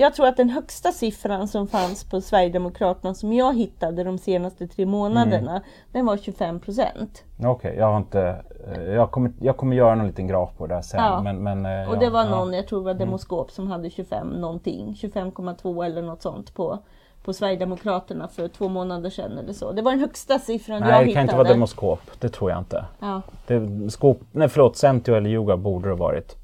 [0.00, 4.66] jag tror att den högsta siffran som fanns på Sverigedemokraterna som jag hittade de senaste
[4.66, 5.62] tre månaderna, Mm.
[5.92, 7.24] den var 25 procent.
[7.44, 8.44] Okej, jag har inte...
[8.76, 11.00] eh, Jag kommer, jag kommer göra någon liten graf på det där sen.
[11.04, 11.22] Ja.
[11.22, 12.30] Men, men, eh, Och ja, det var ja.
[12.30, 16.78] någon, jag tror det var Demoskop som hade 25 någonting, 25,2 eller något sånt på,
[17.24, 19.72] på Sverigedemokraterna för två månader sedan eller så.
[19.72, 21.12] Det var den högsta siffran jag Nej, det hittade.
[21.14, 22.00] kan inte vara Demoskop.
[22.20, 22.84] Det tror jag inte.
[23.00, 23.22] Ja.
[23.46, 26.36] Det, skop, nej förlåt, Centio eller Yoga borde det ha varit.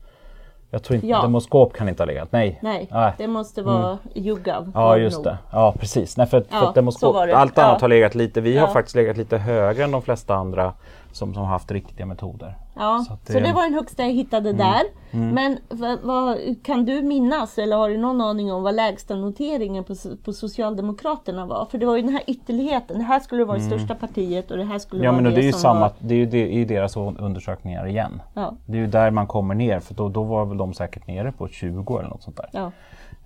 [0.71, 1.23] Jag tror inte, Ja.
[1.23, 2.33] Demoskop kan inte ha legat.
[2.33, 2.59] Nej.
[2.63, 3.13] Nej, Nej.
[3.19, 4.71] det måste vara Jugav.
[4.75, 5.25] Ja var just nog.
[5.25, 5.39] det.
[5.53, 6.17] Ja precis.
[6.17, 7.79] Nej, för, för Ja, att så Demoskop, allt annat Ja.
[7.81, 8.73] har legat lite, vi har Ja.
[8.73, 10.73] faktiskt legat lite högre än de flesta andra
[11.13, 12.55] som, som har haft riktiga metoder.
[12.77, 14.83] Ja, Så att så det- det var den högsta jag hittade där.
[15.11, 19.85] Men vad, vad, kan du minnas eller har du någon aning om vad lägsta noteringen
[19.85, 21.67] på, på Socialdemokraterna var?
[21.71, 22.99] För det var ju den här ytterligheten.
[22.99, 25.37] Det här skulle vara det största partiet och det här skulle Ja vara men det,
[25.37, 25.93] det är ju som samma, var...
[25.99, 28.23] det är ju det, i deras undersökningar igen.
[28.35, 31.07] Ja, Det är ju där man kommer ner för då, då var väl de säkert
[31.07, 32.49] nere på 20 eller något sånt där.
[32.53, 32.73] ja.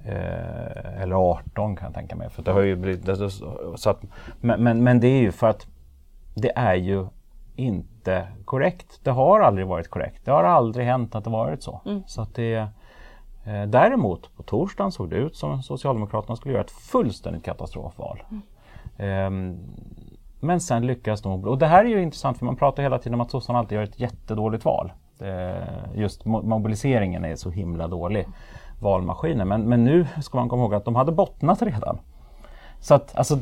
[0.04, 2.30] Eh, eller 18 kan jag tänka mig.
[2.30, 3.30] För det har ju blivit, det, det-
[3.76, 4.02] så att,
[4.40, 5.66] men, men, men det är ju för att
[6.34, 7.06] det är ju
[7.56, 9.00] inte korrekt.
[9.02, 10.24] Det har aldrig varit korrekt.
[10.24, 11.80] Det har aldrig hänt att det varit så.
[12.06, 12.56] så att det,
[13.44, 18.22] eh, däremot på torsdagen såg det ut som om Socialdemokraterna skulle göra ett fullständigt katastrofval.
[18.98, 19.58] Ehm,
[20.40, 21.44] men sen lyckas de.
[21.44, 23.76] Och det här är ju intressant för man pratar hela tiden om att sossarna alltid
[23.76, 24.92] gör ett jättedåligt val.
[25.20, 28.26] Eh, just mo- mobiliseringen är så himla dålig.
[28.80, 29.48] Valmaskinen.
[29.48, 31.98] Men, men nu ska man komma ihåg att de hade bottnat redan.
[32.80, 33.38] Så att alltså,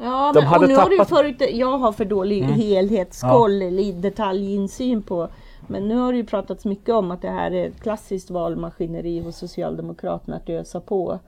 [0.00, 1.34] Ja, De men, hade och nu har du tappat- Mm.
[1.38, 5.28] förut, jag har för dålig helhetskoll eller detaljinsyn på
[5.68, 9.20] men nu har det ju pratats mycket om att det här är ett klassiskt valmaskineri
[9.20, 11.18] hos Socialdemokraterna att ösa på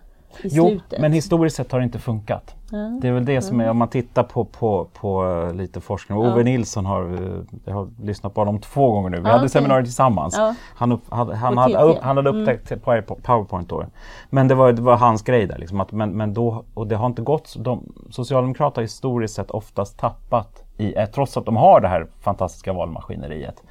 [0.42, 1.00] i Jo, slutet.
[1.00, 2.54] men historiskt sett har det inte funkat.
[3.00, 6.18] Det är väl det som är, om man tittar på, på, på eh, lite forskning.
[6.18, 9.16] Ove Nilsson har, eh, jag har lyssnat på honom två gånger nu.
[9.16, 9.48] Vi Ja, hade okej.
[9.48, 10.34] seminarier tillsammans.
[10.38, 10.54] Ja.
[10.74, 13.84] Han, upp, hade, han, hade, upp, han hade upptäckt Power- Powerpoint då.
[14.30, 15.58] Men det var, det var hans grej där.
[15.58, 19.50] Liksom, att, men, men då, och det har inte gått, de, Socialdemokraterna har historiskt sett
[19.50, 23.62] oftast tappat i, eh, trots att de har det här fantastiska valmaskineriet.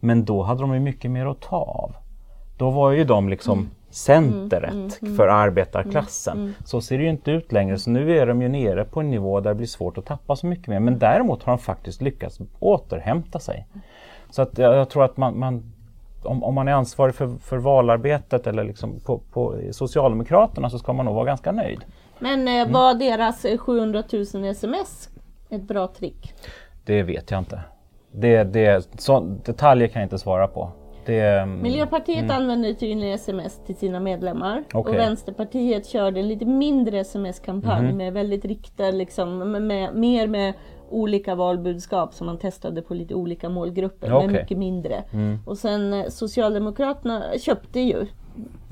[0.00, 1.92] Men då hade de ju mycket mer att ta av.
[2.58, 6.54] Då var ju de liksom centret för arbetarklassen.
[6.64, 7.78] Så ser det ju inte ut längre.
[7.78, 10.36] Så nu är de ju nere på en nivå där det blir svårt att tappa
[10.36, 10.80] så mycket mer.
[10.80, 13.66] Men däremot har de faktiskt lyckats återhämta sig.
[14.30, 15.72] Så att jag, jag tror att man, man
[16.22, 20.92] om, om man är ansvarig för, för valarbetet eller liksom på, på Socialdemokraterna så ska
[20.92, 21.80] man nog vara ganska nöjd.
[22.18, 22.66] Men Mm.
[22.68, 24.02] eh, var deras eh, 700
[24.34, 25.08] 000 sms
[25.50, 26.34] ett bra trick?
[26.84, 27.60] Det vet jag inte.
[28.12, 30.70] Det, det, så, detaljer kan jag inte svara på.
[31.06, 34.64] Det, Miljöpartiet använder tydligen sms till sina medlemmar Mm.
[34.74, 34.90] Okej.
[34.92, 37.96] och Vänsterpartiet körde en lite mindre sms-kampanj Mhm.
[37.96, 40.54] med väldigt riktad, liksom, med, med, mer med
[40.90, 44.26] olika valbudskap som man testade på lite olika målgrupper, Okej.
[44.26, 45.02] men mycket mindre.
[45.12, 45.38] Mm.
[45.46, 48.06] Och sen eh, Socialdemokraterna köpte ju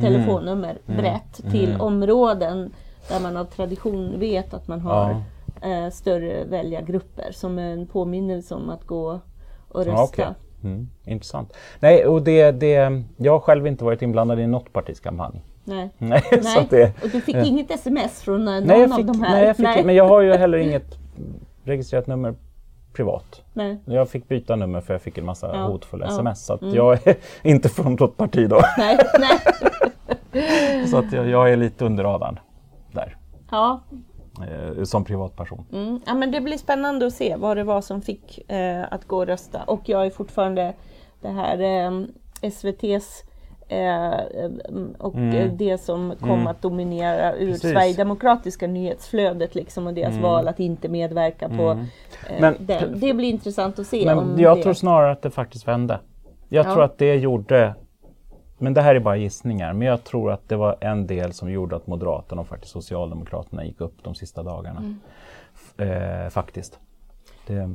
[0.01, 1.01] telefonnummer Mm.
[1.01, 2.73] brett till områden
[3.09, 5.23] där man av tradition vet att man har
[5.63, 5.69] Ja.
[5.69, 9.21] eh, större väljargrupper som en påminnelse om att gå
[9.69, 9.91] och rösta.
[9.93, 10.27] Ja, okej.
[10.65, 11.53] Mm, intressant.
[11.81, 15.43] Nej, och det, det, jag har själv inte varit inblandad i något partis kampanj.
[15.65, 15.91] Nej.
[15.99, 16.67] Nej, Nej.
[16.71, 19.31] det, Och du fick inget sms från eh, någon nej, fick, av de här?
[19.31, 20.99] nej, jag fick, men jag har ju heller inget
[21.65, 22.35] registrerat nummer
[22.93, 23.43] privat.
[23.53, 23.79] Nej.
[23.85, 26.13] Jag fick byta nummer för jag fick en massa Ja, hotfulla ja.
[26.13, 26.27] Mm.
[26.27, 26.47] sms.
[26.47, 28.61] Så att jag är inte från något parti då.
[28.79, 30.87] Nej, nej.
[30.87, 32.39] Så att jag, jag är lite under radarn
[32.93, 33.17] där.
[33.51, 33.81] Ja.
[34.43, 35.65] Eh, som privatperson.
[35.73, 36.01] Mm.
[36.07, 39.17] ja, men det blir spännande att se vad det var som fick eh, att gå
[39.17, 39.63] och rösta.
[39.63, 40.73] Och jag är fortfarande
[41.21, 42.03] det här eh,
[42.43, 43.25] SVTs
[43.69, 44.15] eh,
[44.99, 47.53] och eh, det som kom att dominera ur Mm.
[47.53, 47.71] Precis.
[47.71, 51.79] Sverigedemokratiska nyhetsflödet liksom och deras val att inte medverka på eh,
[52.29, 52.41] Mm.
[52.41, 53.01] Men- den.
[53.01, 54.63] Det blir intressant att se Men jag det...
[54.63, 56.01] tror snarare att det faktiskt vände.
[56.49, 56.73] Jag Ja.
[56.75, 57.75] tror att det gjorde,
[58.65, 61.51] men det här är bara gissningar, men jag tror att det var en del som
[61.51, 64.81] gjorde att Moderaterna och faktiskt Socialdemokraterna gick upp de sista dagarna.
[64.81, 65.01] Mm.
[66.25, 66.79] Eh, faktiskt.
[67.47, 67.71] Det,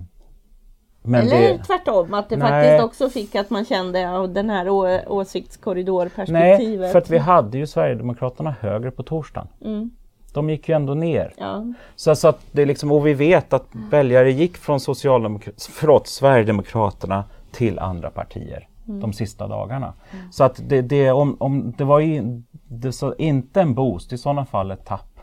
[1.01, 2.49] men Eller det, tvärtom, att det Nej.
[2.49, 6.79] faktiskt också fick att man kände ja, den här å- åsiktskorridorperspektivet.
[6.79, 9.47] nej, för att vi hade ju Sverigedemokraterna högre på torsdagen.
[9.65, 9.91] Mm.
[10.33, 11.33] De gick ju ändå ner.
[11.37, 11.65] Ja.
[11.95, 17.79] Så, så att det liksom, och vi vet att väljare gick från förlåt, Sverigedemokraterna till
[17.79, 19.93] andra partier de sista dagarna.
[20.31, 24.17] Så att det, det, om, om det var ju, det så inte en boost, i
[24.17, 25.19] sådana fall ett tapp.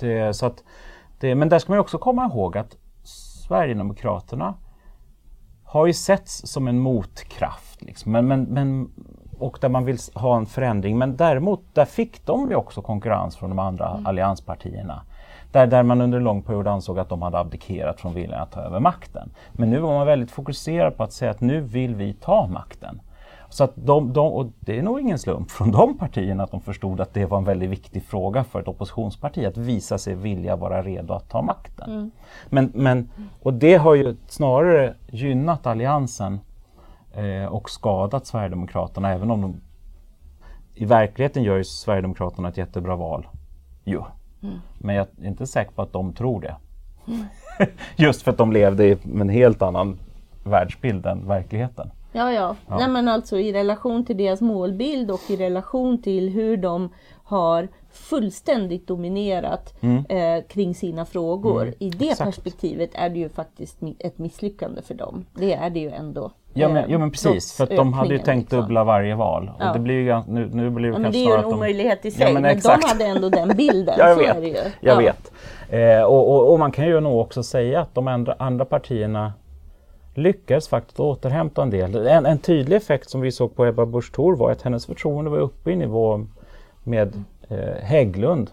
[0.00, 0.64] Det, så att
[1.20, 2.76] det, men där ska man också komma ihåg att
[3.46, 4.54] Sverigedemokraterna
[5.64, 7.82] har ju setts som en motkraft.
[7.82, 8.12] Liksom.
[8.12, 8.90] Men, men, men,
[9.38, 10.98] och där man vill ha en förändring.
[10.98, 15.02] Men däremot, där fick de ju också konkurrens från de andra allianspartierna.
[15.52, 18.52] Där, där man under en lång period ansåg att de hade abdikerat från viljan att
[18.52, 19.30] ta över makten.
[19.52, 23.00] Men nu var man väldigt fokuserad på att säga att nu vill vi ta makten.
[23.48, 26.60] Så att de, de, och det är nog ingen slump från de partierna att de
[26.60, 30.56] förstod att det var en väldigt viktig fråga för ett oppositionsparti att visa sig vilja
[30.56, 32.10] vara redo att ta makten.
[32.48, 33.10] Men, men,
[33.42, 36.40] och det har ju snarare gynnat Alliansen
[37.14, 39.60] eh, och skadat Sverigedemokraterna även om de
[40.74, 43.26] i verkligheten gör ju Sverigedemokraterna ett jättebra val.
[43.84, 44.06] Jo.
[44.78, 46.56] Men jag är inte säker på att de tror det.
[47.96, 49.98] Just för att de levde i en helt annan
[50.44, 51.90] världsbild än verkligheten.
[52.12, 52.56] Ja, ja.
[52.68, 56.88] Nej, men alltså i relation till deras målbild och i relation till hur de
[57.24, 59.74] har fullständigt dominerat
[60.08, 61.74] eh, kring sina frågor.
[61.78, 62.08] I det Mm.
[62.12, 62.24] Exakt.
[62.28, 65.24] perspektivet är det ju faktiskt ett misslyckande för dem.
[65.34, 66.30] Det är det ju ändå.
[66.58, 68.60] Ja men, eh, ja, men precis, för de hade ju tänkt liksom.
[68.60, 69.50] dubbla varje val.
[69.58, 69.68] Ja.
[69.68, 71.42] Och det blir ju, nu, nu blir det Ja, men det är ju en att
[71.44, 72.26] de- omöjlighet i sig.
[72.26, 73.94] Ja, men men de hade ändå den bilden.
[73.98, 74.48] Ja, jag så vet.
[74.48, 74.54] ju.
[74.54, 74.96] Jag Ja.
[74.98, 75.32] vet.
[75.70, 79.32] Eh, och, och, och man kan ju nog också säga att de andra, andra partierna
[80.14, 82.06] lyckades faktiskt återhämta en del.
[82.06, 85.30] En, en tydlig effekt som vi såg på Ebba Busch Thor var att hennes förtroende
[85.30, 86.26] var uppe i nivå
[86.84, 88.50] med eh, Hägglund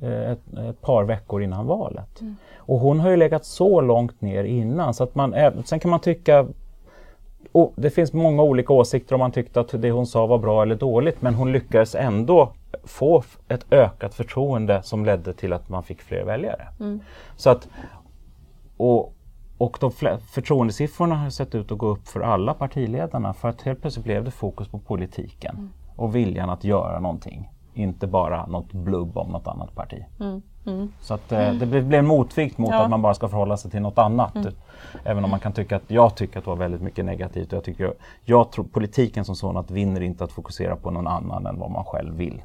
[0.00, 2.20] eh, ett, ett par veckor innan valet.
[2.56, 6.00] Och hon har ju legat så långt ner innan så att man, sen kan man
[6.00, 6.46] tycka
[7.52, 10.62] och det finns många olika åsikter om man tyckte att det hon sa var bra
[10.62, 12.52] eller dåligt men hon lyckades ändå
[12.84, 16.68] få ett ökat förtroende som ledde till att man fick fler väljare.
[17.36, 17.68] Så att,
[18.76, 19.14] och,
[19.58, 19.90] och de
[20.32, 24.24] förtroendesiffrorna har sett ut att gå upp för alla partiledarna för att helt plötsligt blev
[24.24, 27.50] det fokus på politiken och viljan att göra någonting.
[27.74, 30.04] Inte bara något blubb om något annat parti.
[31.00, 32.82] Så att eh, det blev blev en motvikt mot Ja.
[32.82, 34.36] att man bara ska förhålla sig till något annat.
[35.04, 37.52] Även om man kan tycka att jag tycker att det var väldigt mycket negativt.
[37.52, 41.46] Jag, tycker, jag tror politiken som sådan att vinner inte att fokusera på någon annan
[41.46, 42.42] än vad man själv vill.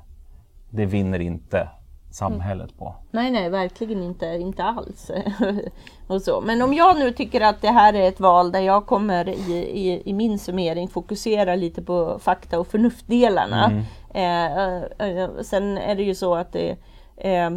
[0.70, 1.70] Det vinner inte
[2.12, 2.96] samhället på.
[3.12, 5.12] Nej, nej, verkligen inte, inte alls.
[6.08, 6.42] och så.
[6.42, 9.54] Men om jag nu tycker att det här är ett val där jag kommer i,
[9.54, 13.72] i, i min summering fokusera lite på fakta och förnuftdelarna.
[13.72, 13.84] Eh,
[15.44, 16.78] sen är det ju så att det
[17.18, 17.50] eh,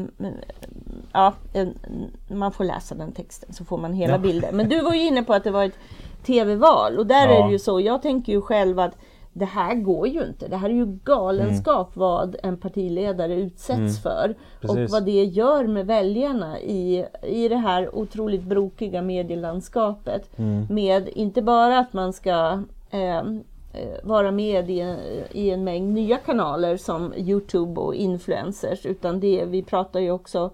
[1.13, 1.69] ja, eh,
[2.29, 4.19] man får läsa den texten så får man hela Ja.
[4.19, 4.57] bilden.
[4.57, 5.79] Men du var ju inne på att det var ett
[6.27, 7.35] tv-val och där Ja.
[7.43, 8.97] är det ju så, jag tänker ju själv att
[9.35, 10.49] det här går ju inte.
[10.49, 14.35] Det här är ju galenskap vad en partiledare utsätts för.
[14.55, 14.93] Och Precis.
[14.93, 20.31] vad det gör med väljarna i, i det här otroligt brokiga medielandskapet.
[20.71, 23.23] Med inte bara att man ska eh, eh,
[24.03, 24.99] vara med i en,
[25.31, 28.87] i en mängd nya kanaler som Youtube och influencers.
[28.87, 30.51] Utan det, vi pratar ju också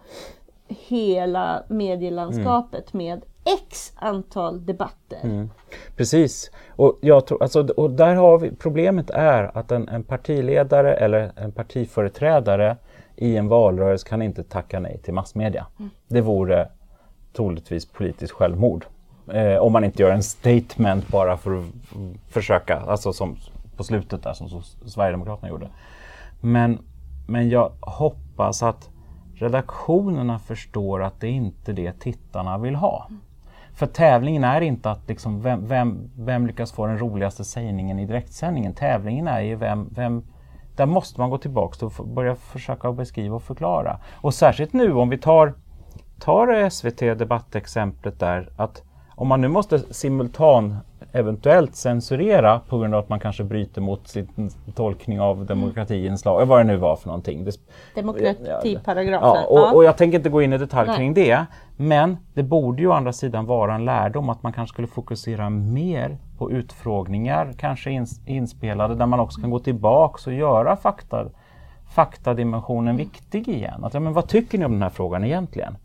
[0.69, 5.49] hela medielandskapet med x antal debatter.
[5.97, 6.51] Precis.
[6.69, 11.33] Och, jag tror, alltså, och där har vi, problemet är att en, en partiledare eller
[11.37, 12.77] en partiföreträdare
[13.17, 15.67] i en valrörelse kan inte tacka nej till massmedia.
[16.09, 16.69] Det vore
[17.33, 18.87] troligtvis politiskt självmord.
[19.35, 21.65] Eh, om man inte gör en statement bara för att
[22.29, 23.37] försöka, alltså som
[23.77, 25.69] på slutet där som Sverigedemokraterna gjorde.
[26.41, 26.79] Men,
[27.27, 28.91] men jag hoppas att
[29.35, 33.09] redaktionerna förstår att det inte är det tittarna vill ha.
[33.75, 38.07] För tävlingen är inte att liksom vem, vem, vem lyckas få den roligaste sägningen i
[38.07, 38.75] direktsändningen.
[38.75, 40.23] Tävlingen är ju vem, vem
[40.77, 43.99] där måste man gå tillbaka och börja försöka beskriva och förklara.
[44.15, 45.55] Och särskilt nu om vi tar,
[46.21, 48.83] tar SVT debattexemplet där att
[49.19, 50.77] om man nu måste simultan
[51.13, 56.61] eventuellt censurera på grund av att man kanske bryter mot sin tolkning av demokratiinslag, vad
[56.61, 57.49] det nu var för någonting.
[57.95, 59.43] Demokratiparagrafen.
[59.43, 61.47] Ja, och, och, jag tänker inte gå in i detalj kring det.
[61.77, 65.51] Men det borde ju å andra sidan vara en lärdom att man kanske skulle fokusera
[65.51, 71.27] mer på utfrågningar, kanske ins, inspelade, där man också kan gå tillbaks och göra fakta,
[71.95, 73.85] faktadimensionen viktig igen.
[73.85, 75.77] Att, ja, men vad tycker ni om den här frågan egentligen?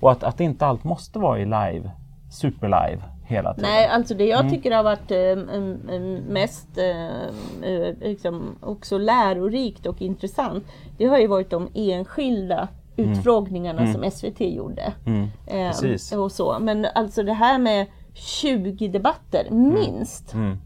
[0.00, 1.90] Och att, att inte allt måste vara i live,
[2.30, 3.70] superlive hela tiden.
[3.70, 4.52] Nej, alltså det jag mm.
[4.52, 10.64] tycker har varit äh, mest äh, liksom också lärorikt och intressant,
[10.98, 13.10] det har ju varit de enskilda mm.
[13.10, 13.92] utfrågningarna mm.
[13.92, 14.92] som SVT gjorde.
[15.06, 15.28] Mm.
[15.46, 16.58] Eh, och så.
[16.60, 19.74] Men alltså det här med 20 debatter, mm.
[19.74, 20.34] minst.
[20.34, 20.58] Mm.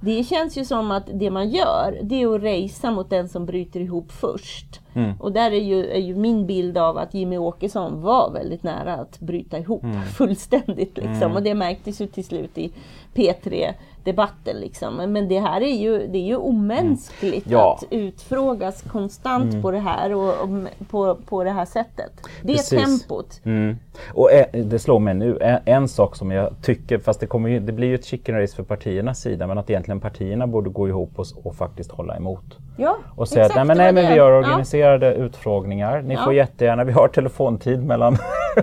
[0.00, 3.46] Det känns ju som att det man gör, det är att racea mot den som
[3.46, 4.80] bryter ihop först.
[4.94, 5.12] Mm.
[5.20, 8.94] Och där är ju, är ju, min bild av att Jimmy Åkesson var väldigt nära
[8.94, 10.02] att bryta ihop mm.
[10.16, 10.96] fullständigt.
[10.96, 11.22] Liksom.
[11.22, 11.36] Mm.
[11.36, 12.72] Och det märktes ju till slut i
[13.14, 13.72] P3
[14.04, 14.56] debatten.
[14.56, 14.96] Liksom.
[14.96, 17.58] Men det här är ju, det är ju omänskligt mm.
[17.58, 17.74] ja.
[17.74, 19.62] att utfrågas konstant mm.
[19.62, 20.48] på det här och, och,
[20.90, 22.12] på, på det här sättet.
[22.42, 22.72] Det Precis.
[22.72, 23.40] är tempot.
[23.44, 23.76] Mm.
[24.14, 27.48] Och ä, det slår mig nu, en, en, sak som jag tycker, fast det, kommer
[27.48, 30.70] ju, det blir ju ett chicken race för partiernas sida, men att egentligen partierna borde
[30.70, 32.58] gå ihop och, och faktiskt hålla emot.
[32.76, 35.12] Ja, och säga att nej, men, nej, men vi gör organiserade ja.
[35.12, 36.02] utfrågningar.
[36.02, 36.24] Ni ja.
[36.24, 38.16] får jättegärna, vi har telefontid mellan...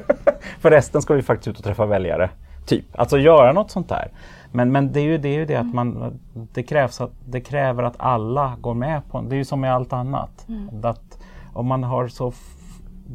[0.59, 2.30] Förresten ska vi faktiskt ut och träffa väljare.
[2.65, 4.11] Typ, alltså göra något sånt där.
[4.51, 6.20] Men, men det är ju det, är ju det att man,
[6.53, 9.36] det, krävs att, det kräver att alla går med på det.
[9.36, 10.45] är ju som med allt annat.
[10.47, 10.86] Mm.
[10.86, 11.20] Att
[11.53, 12.34] om man har så,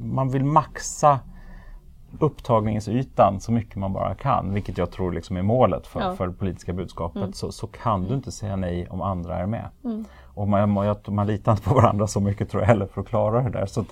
[0.03, 1.19] man vill maxa
[2.19, 6.13] upptagningsytan så mycket man bara kan, vilket jag tror liksom är målet för, ja.
[6.13, 7.33] för det politiska budskapet, mm.
[7.33, 9.69] så, så kan du inte säga nej om andra är med.
[9.85, 10.05] Mm.
[10.35, 13.09] Och man, man, man litar inte på varandra så mycket tror jag heller för att
[13.09, 13.67] klara det där.
[13.67, 13.87] Så att,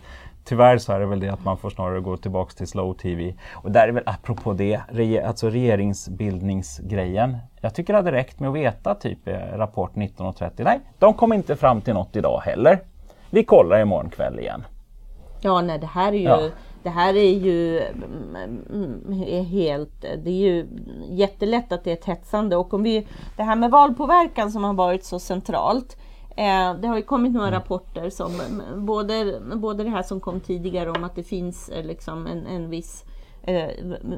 [0.45, 3.35] tyvärr så är det väl det att man får snarare gå tillbaks till slow TV.
[3.53, 7.37] Och där är väl apropå det, re, alltså regeringsbildningsgrejen.
[7.61, 10.51] Jag tycker det hade räckt med att veta typ eh, Rapport 19.30.
[10.57, 12.81] Nej, de kom inte fram till något idag heller.
[13.31, 14.65] Vi kollar imorgon kväll igen.
[15.41, 16.51] Ja, nej det här är ju ja.
[16.83, 20.67] Det här är ju mm, är helt, det är ju
[21.09, 24.75] jättelätt att det är ett hetsande och om vi, det här med valpåverkan som har
[24.75, 25.97] varit så centralt
[26.81, 27.61] det har ju kommit några mm.
[27.61, 28.31] rapporter som
[28.77, 32.71] både, både det här som kom tidigare om att det finns eh, liksom en, en
[32.71, 33.05] viss
[33.43, 33.69] eh,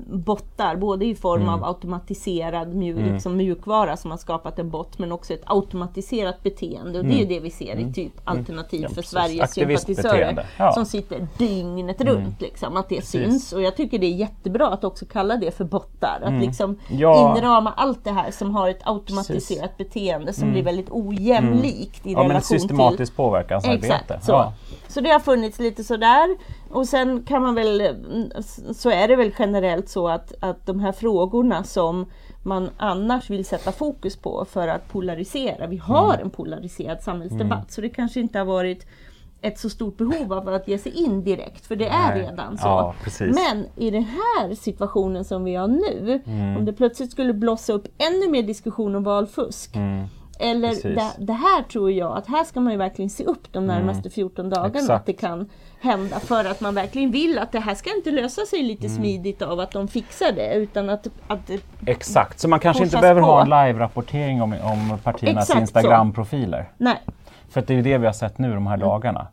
[0.06, 1.54] bottar, både i form mm.
[1.54, 3.14] av automatiserad mjuk, mm.
[3.14, 6.98] liksom mjukvara som har skapat en bot, men också ett automatiserat beteende.
[6.98, 7.28] Och det är ju mm.
[7.28, 7.92] det vi ser i mm.
[7.92, 8.38] typ mm.
[8.38, 10.72] Alternativ ja, för Sveriges sympatisörer ja.
[10.72, 12.40] som sitter dygnet runt.
[12.40, 13.10] Liksom, att det precis.
[13.10, 13.52] syns.
[13.52, 16.20] Och jag tycker det är jättebra att också kalla det för bottar.
[16.24, 17.36] Att liksom ja.
[17.36, 19.94] inrama allt det här som har ett automatiserat precis.
[19.94, 23.16] beteende som blir väldigt ojämlikt i ja, relation men ett systematiskt till...
[23.16, 23.86] påverkansarbete.
[23.86, 24.52] Exakt, så.
[24.88, 26.36] så det har funnits lite sådär.
[26.68, 27.96] Och sen kan man väl,
[28.74, 32.06] så är det väl generellt så att, att de här frågorna som
[32.42, 35.66] man annars vill sätta fokus på för att polarisera.
[35.66, 36.24] Vi har mm.
[36.24, 37.68] en polariserad samhällsdebatt mm.
[37.68, 38.86] så det kanske inte har varit
[39.44, 42.22] ett så stort behov av att ge sig in direkt, för det Nej.
[42.22, 42.66] är redan så.
[42.66, 46.56] Ja, Men i den här situationen som vi har nu, mm.
[46.56, 50.06] om det plötsligt skulle blossa upp ännu mer diskussion om valfusk, mm.
[50.40, 53.64] Eller det, det, här tror jag att här ska man ju verkligen se upp de
[53.64, 53.76] mm.
[53.76, 54.90] närmaste 14 dagarna, Exakt.
[54.90, 58.46] att det kan hända för att man verkligen vill att det här ska inte lösa
[58.46, 58.96] sig lite mm.
[58.96, 61.50] smidigt av att de fixar det utan att, att
[61.86, 63.26] Exakt, så man kanske inte behöver på.
[63.26, 66.72] ha en live-rapportering om, om partiernas Instagram-profiler.
[66.76, 66.98] Nej.
[67.48, 68.88] För det är ju det vi har sett nu de här mm.
[68.88, 69.26] dagarna.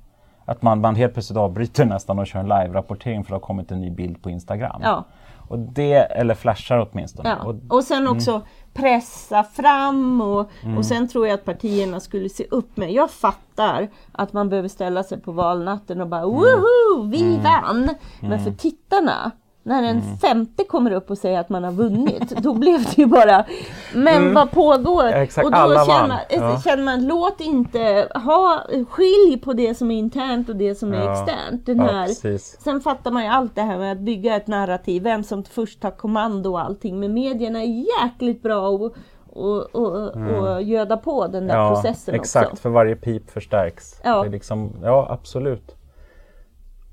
[0.46, 3.40] Att man, man helt plötsligt avbryter nästan och kör en live-rapportering för att det har
[3.40, 4.82] kommit en ny bild på Instagram.
[4.84, 5.06] Ja.
[5.52, 7.30] Och det, eller flashar åtminstone.
[7.30, 7.46] Ja.
[7.46, 8.44] Och, och sen också mm.
[8.74, 10.78] Pressa fram och, mm.
[10.78, 12.92] och sen tror jag att partierna skulle se upp med.
[12.92, 16.34] Jag fattar att man behöver ställa sig på valnatten och bara mm.
[16.34, 17.44] woho, vi mm.
[17.44, 17.90] vann!
[18.20, 19.32] Men för tittarna
[19.64, 20.18] när en mm.
[20.18, 23.46] femte kommer upp och säger att man har vunnit, då blev det ju bara
[23.94, 24.34] Men mm.
[24.34, 25.06] vad pågår?
[25.06, 26.62] exakt, och då känner man, ja.
[26.64, 30.98] känner man, låt inte ha skilj på det som är internt och det som är
[30.98, 31.12] ja.
[31.12, 31.66] externt.
[31.66, 35.04] Den här, ja, sen fattar man ju allt det här med att bygga ett narrativ,
[35.04, 37.00] vem som först tar kommando och allting.
[37.00, 38.96] Men medierna är jäkligt bra och,
[39.30, 40.36] och, och, mm.
[40.36, 42.62] och göda på den där ja, processen exakt, också.
[42.62, 44.02] för varje pip förstärks.
[44.04, 45.76] Ja, det är liksom, ja absolut.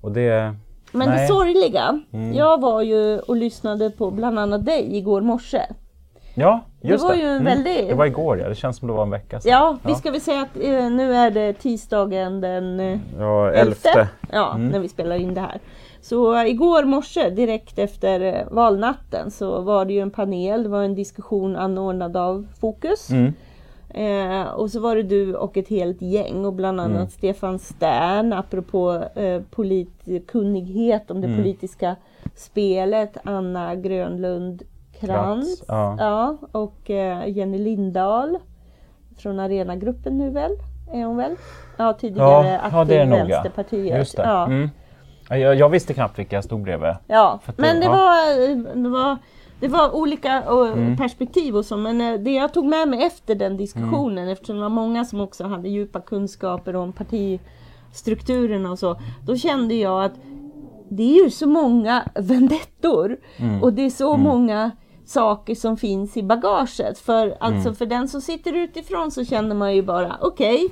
[0.00, 0.54] Och det
[0.93, 1.20] men Nej.
[1.20, 2.34] det sorgliga, mm.
[2.34, 5.62] jag var ju och lyssnade på bland annat dig igår morse.
[6.34, 7.89] Ja, just det var ju en väldigt...
[7.89, 9.53] Det var igår ja, det känns som det var en vecka sedan.
[9.53, 14.09] Ja, vi ska väl säga att eh, nu är det tisdagen den eh, Ja, elfte.
[14.32, 15.61] Ja, när vi spelar in det här.
[16.01, 20.68] Så eh, igår morse direkt efter eh, valnatten så var det ju en panel, det
[20.68, 23.11] var en diskussion anordnad av Fokus.
[23.11, 23.32] Mm.
[23.95, 27.09] Eh, och så var det du och ett helt gäng och bland annat Mm.
[27.09, 31.39] Stefan Stern apropå eh, polit- kunnighet om det Mm.
[31.39, 31.97] politiska
[32.34, 33.16] spelet.
[33.24, 34.62] Anna Grönlund
[35.01, 35.64] Krantz.
[35.68, 35.97] Ja.
[35.99, 38.39] ja, och eh, Jenny Lindahl
[39.18, 40.53] från Arenagruppen nu väl?
[40.93, 41.36] Är hon väl?
[41.76, 43.07] Ja, tidigare Ja, aktiv ja, det är.
[43.26, 44.14] Vänsterpartiet.
[44.16, 44.47] Ja.
[44.47, 44.70] Mm.
[45.30, 46.95] Ja, Jag, jag visste knappt vilka jag stod bredvid.
[47.07, 47.93] Ja, men det- det ja.
[47.93, 49.16] var, det var
[49.61, 50.96] det var olika Mm.
[50.96, 54.28] perspektiv och så men eh, det jag tog med mig efter den diskussionen Mm.
[54.32, 58.96] eftersom det var många som också hade djupa kunskaper om partistrukturerna och så.
[59.26, 60.12] Då kände jag att
[60.90, 63.62] det är ju så många vendettor Mm.
[63.62, 64.70] och det är så många
[65.06, 66.98] saker som finns i bagaget.
[66.98, 67.36] För, Mm.
[67.40, 70.68] alltså, för den som sitter utifrån så känner man ju bara okej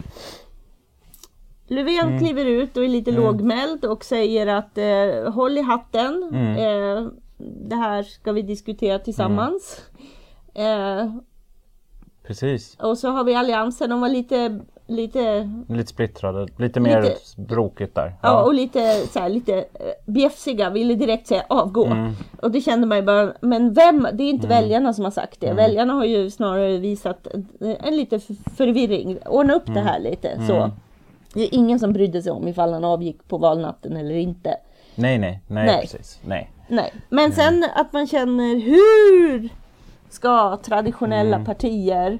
[1.68, 2.18] Löfven Mm.
[2.18, 6.22] kliver ut och är lite lågmäld och säger att eh, håll i hatten.
[6.32, 6.56] Mm.
[6.56, 7.08] Eh,
[7.38, 9.80] det här ska vi diskutera tillsammans.
[10.54, 11.10] Eh,
[12.26, 12.76] Precis.
[12.80, 17.94] och så har vi Alliansen, de var lite, lite, Lite splittrade, lite mer Lite- brokigt
[17.94, 18.14] där.
[18.22, 18.42] ja.
[18.42, 19.64] och lite, så här, lite eh,
[20.06, 21.84] bjäfsiga, ville direkt säga avgå.
[21.86, 22.12] Mm.
[22.42, 24.08] Och det kände man ju bara, men vem?
[24.12, 25.52] Det är inte väljarna som har sagt det.
[25.52, 27.26] Väljarna har ju snarare visat
[27.60, 28.20] en, lite
[28.56, 29.18] förvirring.
[29.26, 29.74] Ordna upp Mm.
[29.84, 30.46] det här lite.
[30.46, 30.70] Så.
[31.34, 34.56] Det är ingen som brydde sig om ifall han avgick på valnatten eller inte.
[34.94, 35.80] Nej, nej, nej, Nej.
[35.80, 36.20] precis.
[36.26, 36.50] Nej.
[36.68, 39.48] Nej, men sen att man känner hur
[40.08, 41.44] ska traditionella Mm.
[41.46, 42.18] partier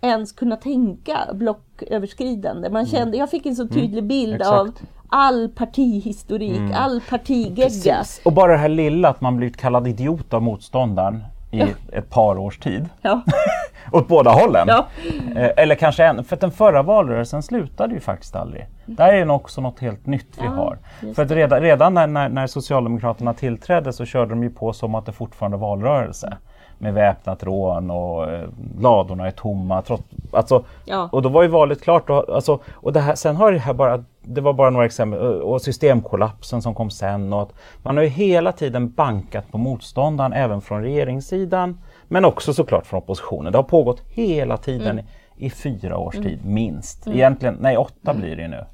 [0.00, 2.70] ens kunna tänka blocköverskridande?
[2.70, 4.40] Man kände, jag fick en så tydlig bild Mm.
[4.40, 4.54] Exakt.
[4.56, 4.68] Mm.
[4.68, 4.74] av
[5.10, 8.04] all partihistorik, all partigegga.
[8.24, 11.60] Och bara det här lilla att man blivit kallad idiot av motståndaren i
[11.92, 12.88] ett par års tid.
[13.02, 13.22] Ja,
[13.92, 14.68] Åt båda hållen.
[14.68, 14.86] ja,
[15.36, 18.66] Eh, Eller kanske en, för att den förra valrörelsen slutade ju faktiskt aldrig.
[18.86, 20.78] Det här är också något helt nytt vi Ja, har.
[21.14, 24.94] För att redan, redan när, när, när Socialdemokraterna tillträdde så körde de ju på som
[24.94, 26.36] att det fortfarande var valrörelse.
[26.80, 28.48] Med väpnat rån och eh,
[28.80, 29.82] ladorna är tomma.
[29.82, 31.08] Trots, alltså, Ja.
[31.12, 32.10] Och då var ju valet klart.
[32.10, 35.20] Och, alltså, och det här, sen har det här bara, det var bara några exempel.
[35.20, 37.32] Och och systemkollapsen som kom sen.
[37.32, 41.78] Och att man har ju hela tiden bankat på motståndaren även från regeringssidan.
[42.08, 43.52] Men också såklart från oppositionen.
[43.52, 45.04] Det har pågått hela tiden i,
[45.46, 47.06] i fyra års tid minst.
[47.06, 48.64] Egentligen, nej åtta blir det ju nu.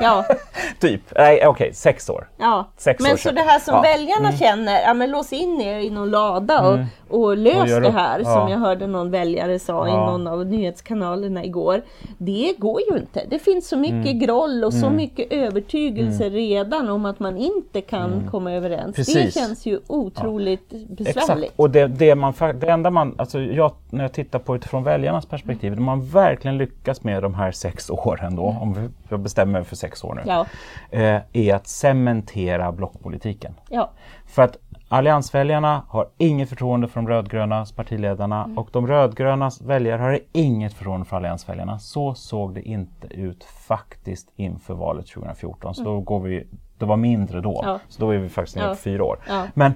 [0.00, 0.24] Ja,
[0.80, 2.28] Typ, nej okej, sex år.
[2.38, 2.68] ja.
[2.76, 3.34] Sex Men år så sedan.
[3.34, 3.80] det här som Ja.
[3.82, 6.78] väljarna känner, ja men lås in er i någon lada och,
[7.20, 8.24] och lös Och det här Ja.
[8.24, 11.82] som jag hörde någon väljare sa i någon av nyhetskanalerna igår.
[12.18, 13.22] Det går ju inte.
[13.30, 14.18] Det finns så mycket Mm.
[14.18, 18.96] groll och så mycket övertygelse redan om att man inte kan komma överens.
[18.96, 19.22] Det Mm.
[19.24, 19.34] Precis.
[19.34, 21.16] känns ju otroligt besvärligt.
[21.16, 21.52] Exakt.
[21.56, 25.26] Och det, det, man, det enda man, alltså jag, när jag tittar på utifrån väljarnas
[25.26, 29.59] perspektiv, det man verkligen lyckas med de här sex åren då, om vi, jag bestämmer
[29.60, 30.46] mig för sex år nu, Ja,
[30.90, 33.54] eh, är att cementera blockpolitiken.
[33.68, 33.90] ja,
[34.26, 34.56] För att
[34.88, 38.58] alliansväljarna har inget förtroende för de rödgrönas partiledarna Mm.
[38.58, 41.78] och de rödgrönas väljare har inget förtroende för alliansväljarna.
[41.78, 45.74] Så såg det inte ut faktiskt inför valet 2014.
[45.74, 46.46] Så då går vi,
[46.78, 47.62] det var mindre då.
[47.62, 47.70] Mm.
[47.70, 47.78] Ja.
[47.88, 49.18] Så då är vi faktiskt nere på fyra år.
[49.54, 49.72] Men,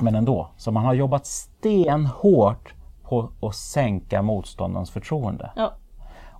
[0.00, 5.50] men ändå, så man har jobbat stenhårt på att sänka motståndarens förtroende.
[5.56, 5.72] ja.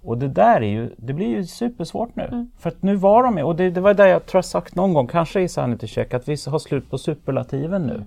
[0.03, 2.25] Och det där är ju, det blir ju supersvårt nu.
[2.25, 2.51] Mm.
[2.59, 4.95] För att nu var de och det, det var det jag tror jag sagt någon
[4.95, 8.05] gång, kanske i Sanity Check, att vi har slut på superlativen nu.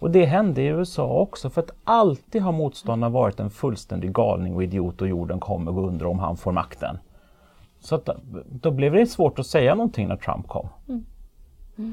[0.00, 4.54] Och det hände i USA också, för att alltid har motståndaren varit en fullständig galning
[4.54, 6.98] och idiot och jorden kommer gå under om han får makten.
[7.80, 8.08] Så att,
[8.50, 10.68] då blev det svårt att säga någonting när Trump kom.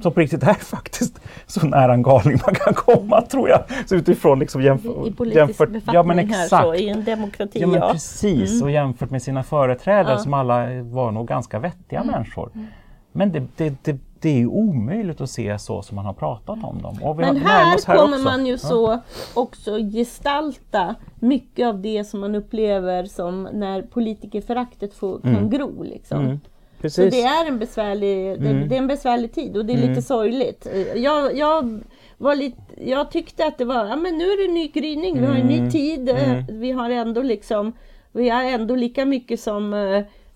[0.03, 3.63] Som på riktigt är faktiskt så nära en galning man kan komma tror jag.
[3.89, 6.63] Så utifrån liksom jämför, I politisk jämfört, befattning ja men här exakt.
[6.63, 7.59] så, i en demokrati.
[7.61, 7.91] Ja men ja.
[7.91, 10.11] precis och jämfört med sina företrädare Ja.
[10.11, 10.23] Mm.
[10.23, 12.49] som alla var nog ganska vettiga människor.
[13.11, 16.63] Men det, det, det, det är ju omöjligt att se så som man har pratat
[16.63, 16.97] om dem.
[17.03, 18.23] Och vi Men har- här här kommer också.
[18.23, 18.99] man ju så
[19.33, 25.83] också gestalta mycket av det som man upplever som när politikerföraktet får, kan gro.
[25.83, 26.39] Liksom.
[26.81, 27.13] Mm, Så precis.
[27.13, 28.69] det är en besvärlig, det, Mm.
[28.69, 30.67] det är en besvärlig tid och det är lite sorgligt.
[30.95, 31.79] Jag, jag,
[32.17, 35.19] var lite, jag tyckte att det var, ja men nu är det en ny gryning,
[35.21, 35.71] vi har en ny Mm.
[35.71, 36.09] tid.
[36.09, 37.73] eh, Vi har ändå liksom,
[38.11, 39.73] vi har ändå lika mycket som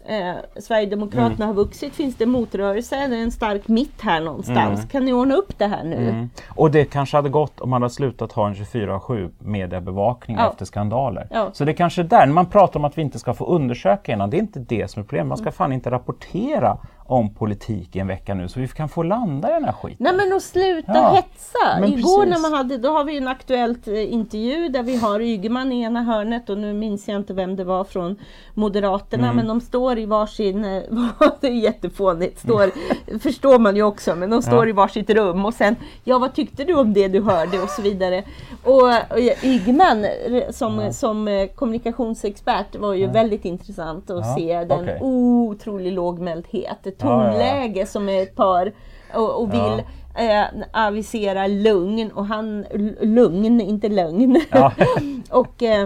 [0.05, 1.47] eh, Sverigedemokraterna Mm.
[1.47, 1.93] har vuxit.
[1.95, 4.79] Finns det motrörelse, är en stark mitt här någonstans.
[4.79, 4.87] Mm.
[4.87, 6.09] Kan ni ordna upp det här nu?
[6.09, 6.29] Mm.
[6.49, 10.49] Och det kanske hade gått om man hade slutat ha en 24-7 mediebevakning Ja.
[10.49, 11.27] efter skandaler.
[11.31, 11.49] Ja.
[11.53, 13.45] Så det är kanske är där, när man pratar om att vi inte ska få
[13.45, 15.27] undersöka innan, det är inte det som är problemet.
[15.27, 16.77] Man ska fan inte rapportera
[17.11, 19.97] om politik i en vecka nu så vi kan få landa i den här skiten.
[19.99, 21.79] Nej men och sluta Ja, hetsa!
[21.79, 22.33] men Igår precis.
[22.43, 25.81] när man hade, då har vi en aktuellt eh, intervju där vi har Ygeman i
[25.81, 28.15] ena hörnet och nu minns jag inte vem det var från
[28.53, 29.35] Moderaterna Mm.
[29.35, 30.81] men de står i varsin, eh,
[31.41, 32.71] det är jättefånigt, står,
[33.19, 34.69] förstår man ju också, men de står Ja.
[34.69, 37.81] i varsitt rum och sen Ja vad tyckte du om det du hörde och så
[37.81, 38.23] vidare.
[38.63, 40.05] Och, och Ygeman
[40.51, 44.97] som, som eh, kommunikationsexpert var ju väldigt intressant att Ja, se den okej.
[45.01, 48.73] otrolig lågmäldhet, ett Ja, ja, tonläge som är ett par
[49.13, 49.83] och, och vill
[50.15, 50.43] eh,
[50.87, 52.65] avisera lugn och han,
[53.01, 54.41] lugn, inte lögn.
[55.29, 55.81] Och eh,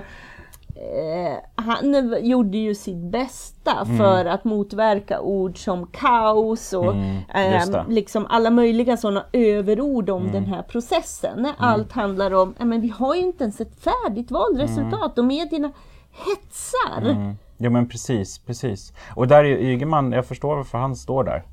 [0.75, 7.89] eh, han gjorde ju sitt bästa för att motverka ord som kaos och Mm, eh,
[7.89, 11.41] liksom alla möjliga sådana överord om den här processen.
[11.41, 15.71] När allt handlar om, men vi har ju inte ens ett färdigt valresultat och medierna
[16.15, 17.11] hetsar.
[17.11, 17.35] Mm.
[17.57, 18.93] Ja men precis, precis.
[19.09, 21.43] Och där är Ygeman, jag förstår varför han står där.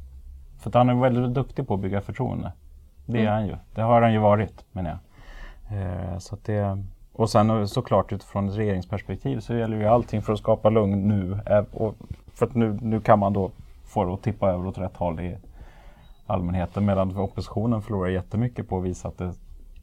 [0.58, 2.52] För att han är väldigt duktig på att bygga förtroende.
[3.06, 3.56] Det är han ju.
[3.74, 4.98] Det har han ju varit menar jag.
[5.78, 10.38] Eh, så det, och sen såklart utifrån ett regeringsperspektiv så gäller ju allting för att
[10.38, 11.38] skapa lugn nu.
[11.72, 11.94] Och
[12.34, 13.50] för att nu, nu kan man då
[13.84, 15.36] få det att tippa över åt rätt håll i
[16.26, 19.34] allmänheten medan oppositionen förlorar jättemycket på att visa att det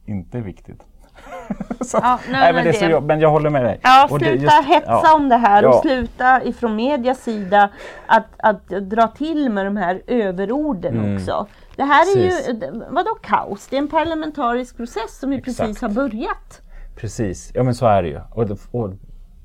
[0.04, 0.86] inte är viktigt.
[1.80, 3.64] så, att- Ja, nej, nej, men, det är så, det- jobb- men jag håller med
[3.64, 3.80] dig.
[3.82, 5.14] Ja, Och det- sluta just- hetsa ja.
[5.16, 5.68] om det här Ja.
[5.68, 7.68] och sluta ifrån medias sida
[8.06, 11.46] att, att dra till med de här överorden också.
[11.76, 12.28] Det här är Mm.
[12.30, 12.48] Precis.
[12.48, 13.66] ju, vadå kaos?
[13.70, 15.58] Det är en parlamentarisk process som ju Exakt.
[15.58, 16.60] precis har börjat.
[16.96, 18.20] Precis, ja men så är det ju.
[18.30, 18.90] Och, det- och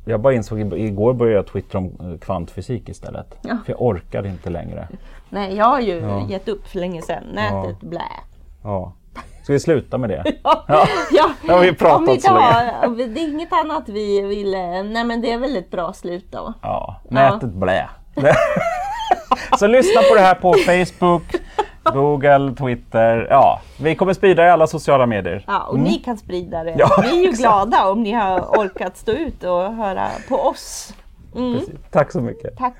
[0.05, 3.35] jag bara insåg, igår började jag twittra om eh, kvantfysik istället.
[3.41, 3.57] Ja.
[3.65, 4.87] För jag orkade inte längre.
[5.29, 6.27] Nej, jag har ju Ja.
[6.29, 7.23] gett upp för länge sedan.
[7.33, 8.01] Nätet, blä.
[8.63, 8.93] Ja.
[9.43, 10.23] Ska vi sluta med det?
[10.43, 10.87] Ja, Ja.
[11.11, 11.53] ja.
[11.53, 14.51] Har vi pratat om så idag, Det är inget annat vi vill...
[14.91, 16.53] Nej men det är väl ett bra slut då.
[16.61, 17.89] Ja, nätet blä.
[19.59, 21.23] så lyssna på det här på Facebook,
[21.93, 23.27] Google, Twitter.
[23.29, 25.43] Ja, vi kommer sprida det i alla sociala medier.
[25.47, 26.71] Ja, och ni kan sprida det.
[26.71, 26.79] Mm.
[26.79, 27.39] Ja, vi är ju exakt.
[27.41, 30.93] glada om ni har orkat stå ut och höra på oss.
[31.35, 31.59] Mm.
[31.91, 32.57] Tack så mycket.
[32.57, 32.73] tack.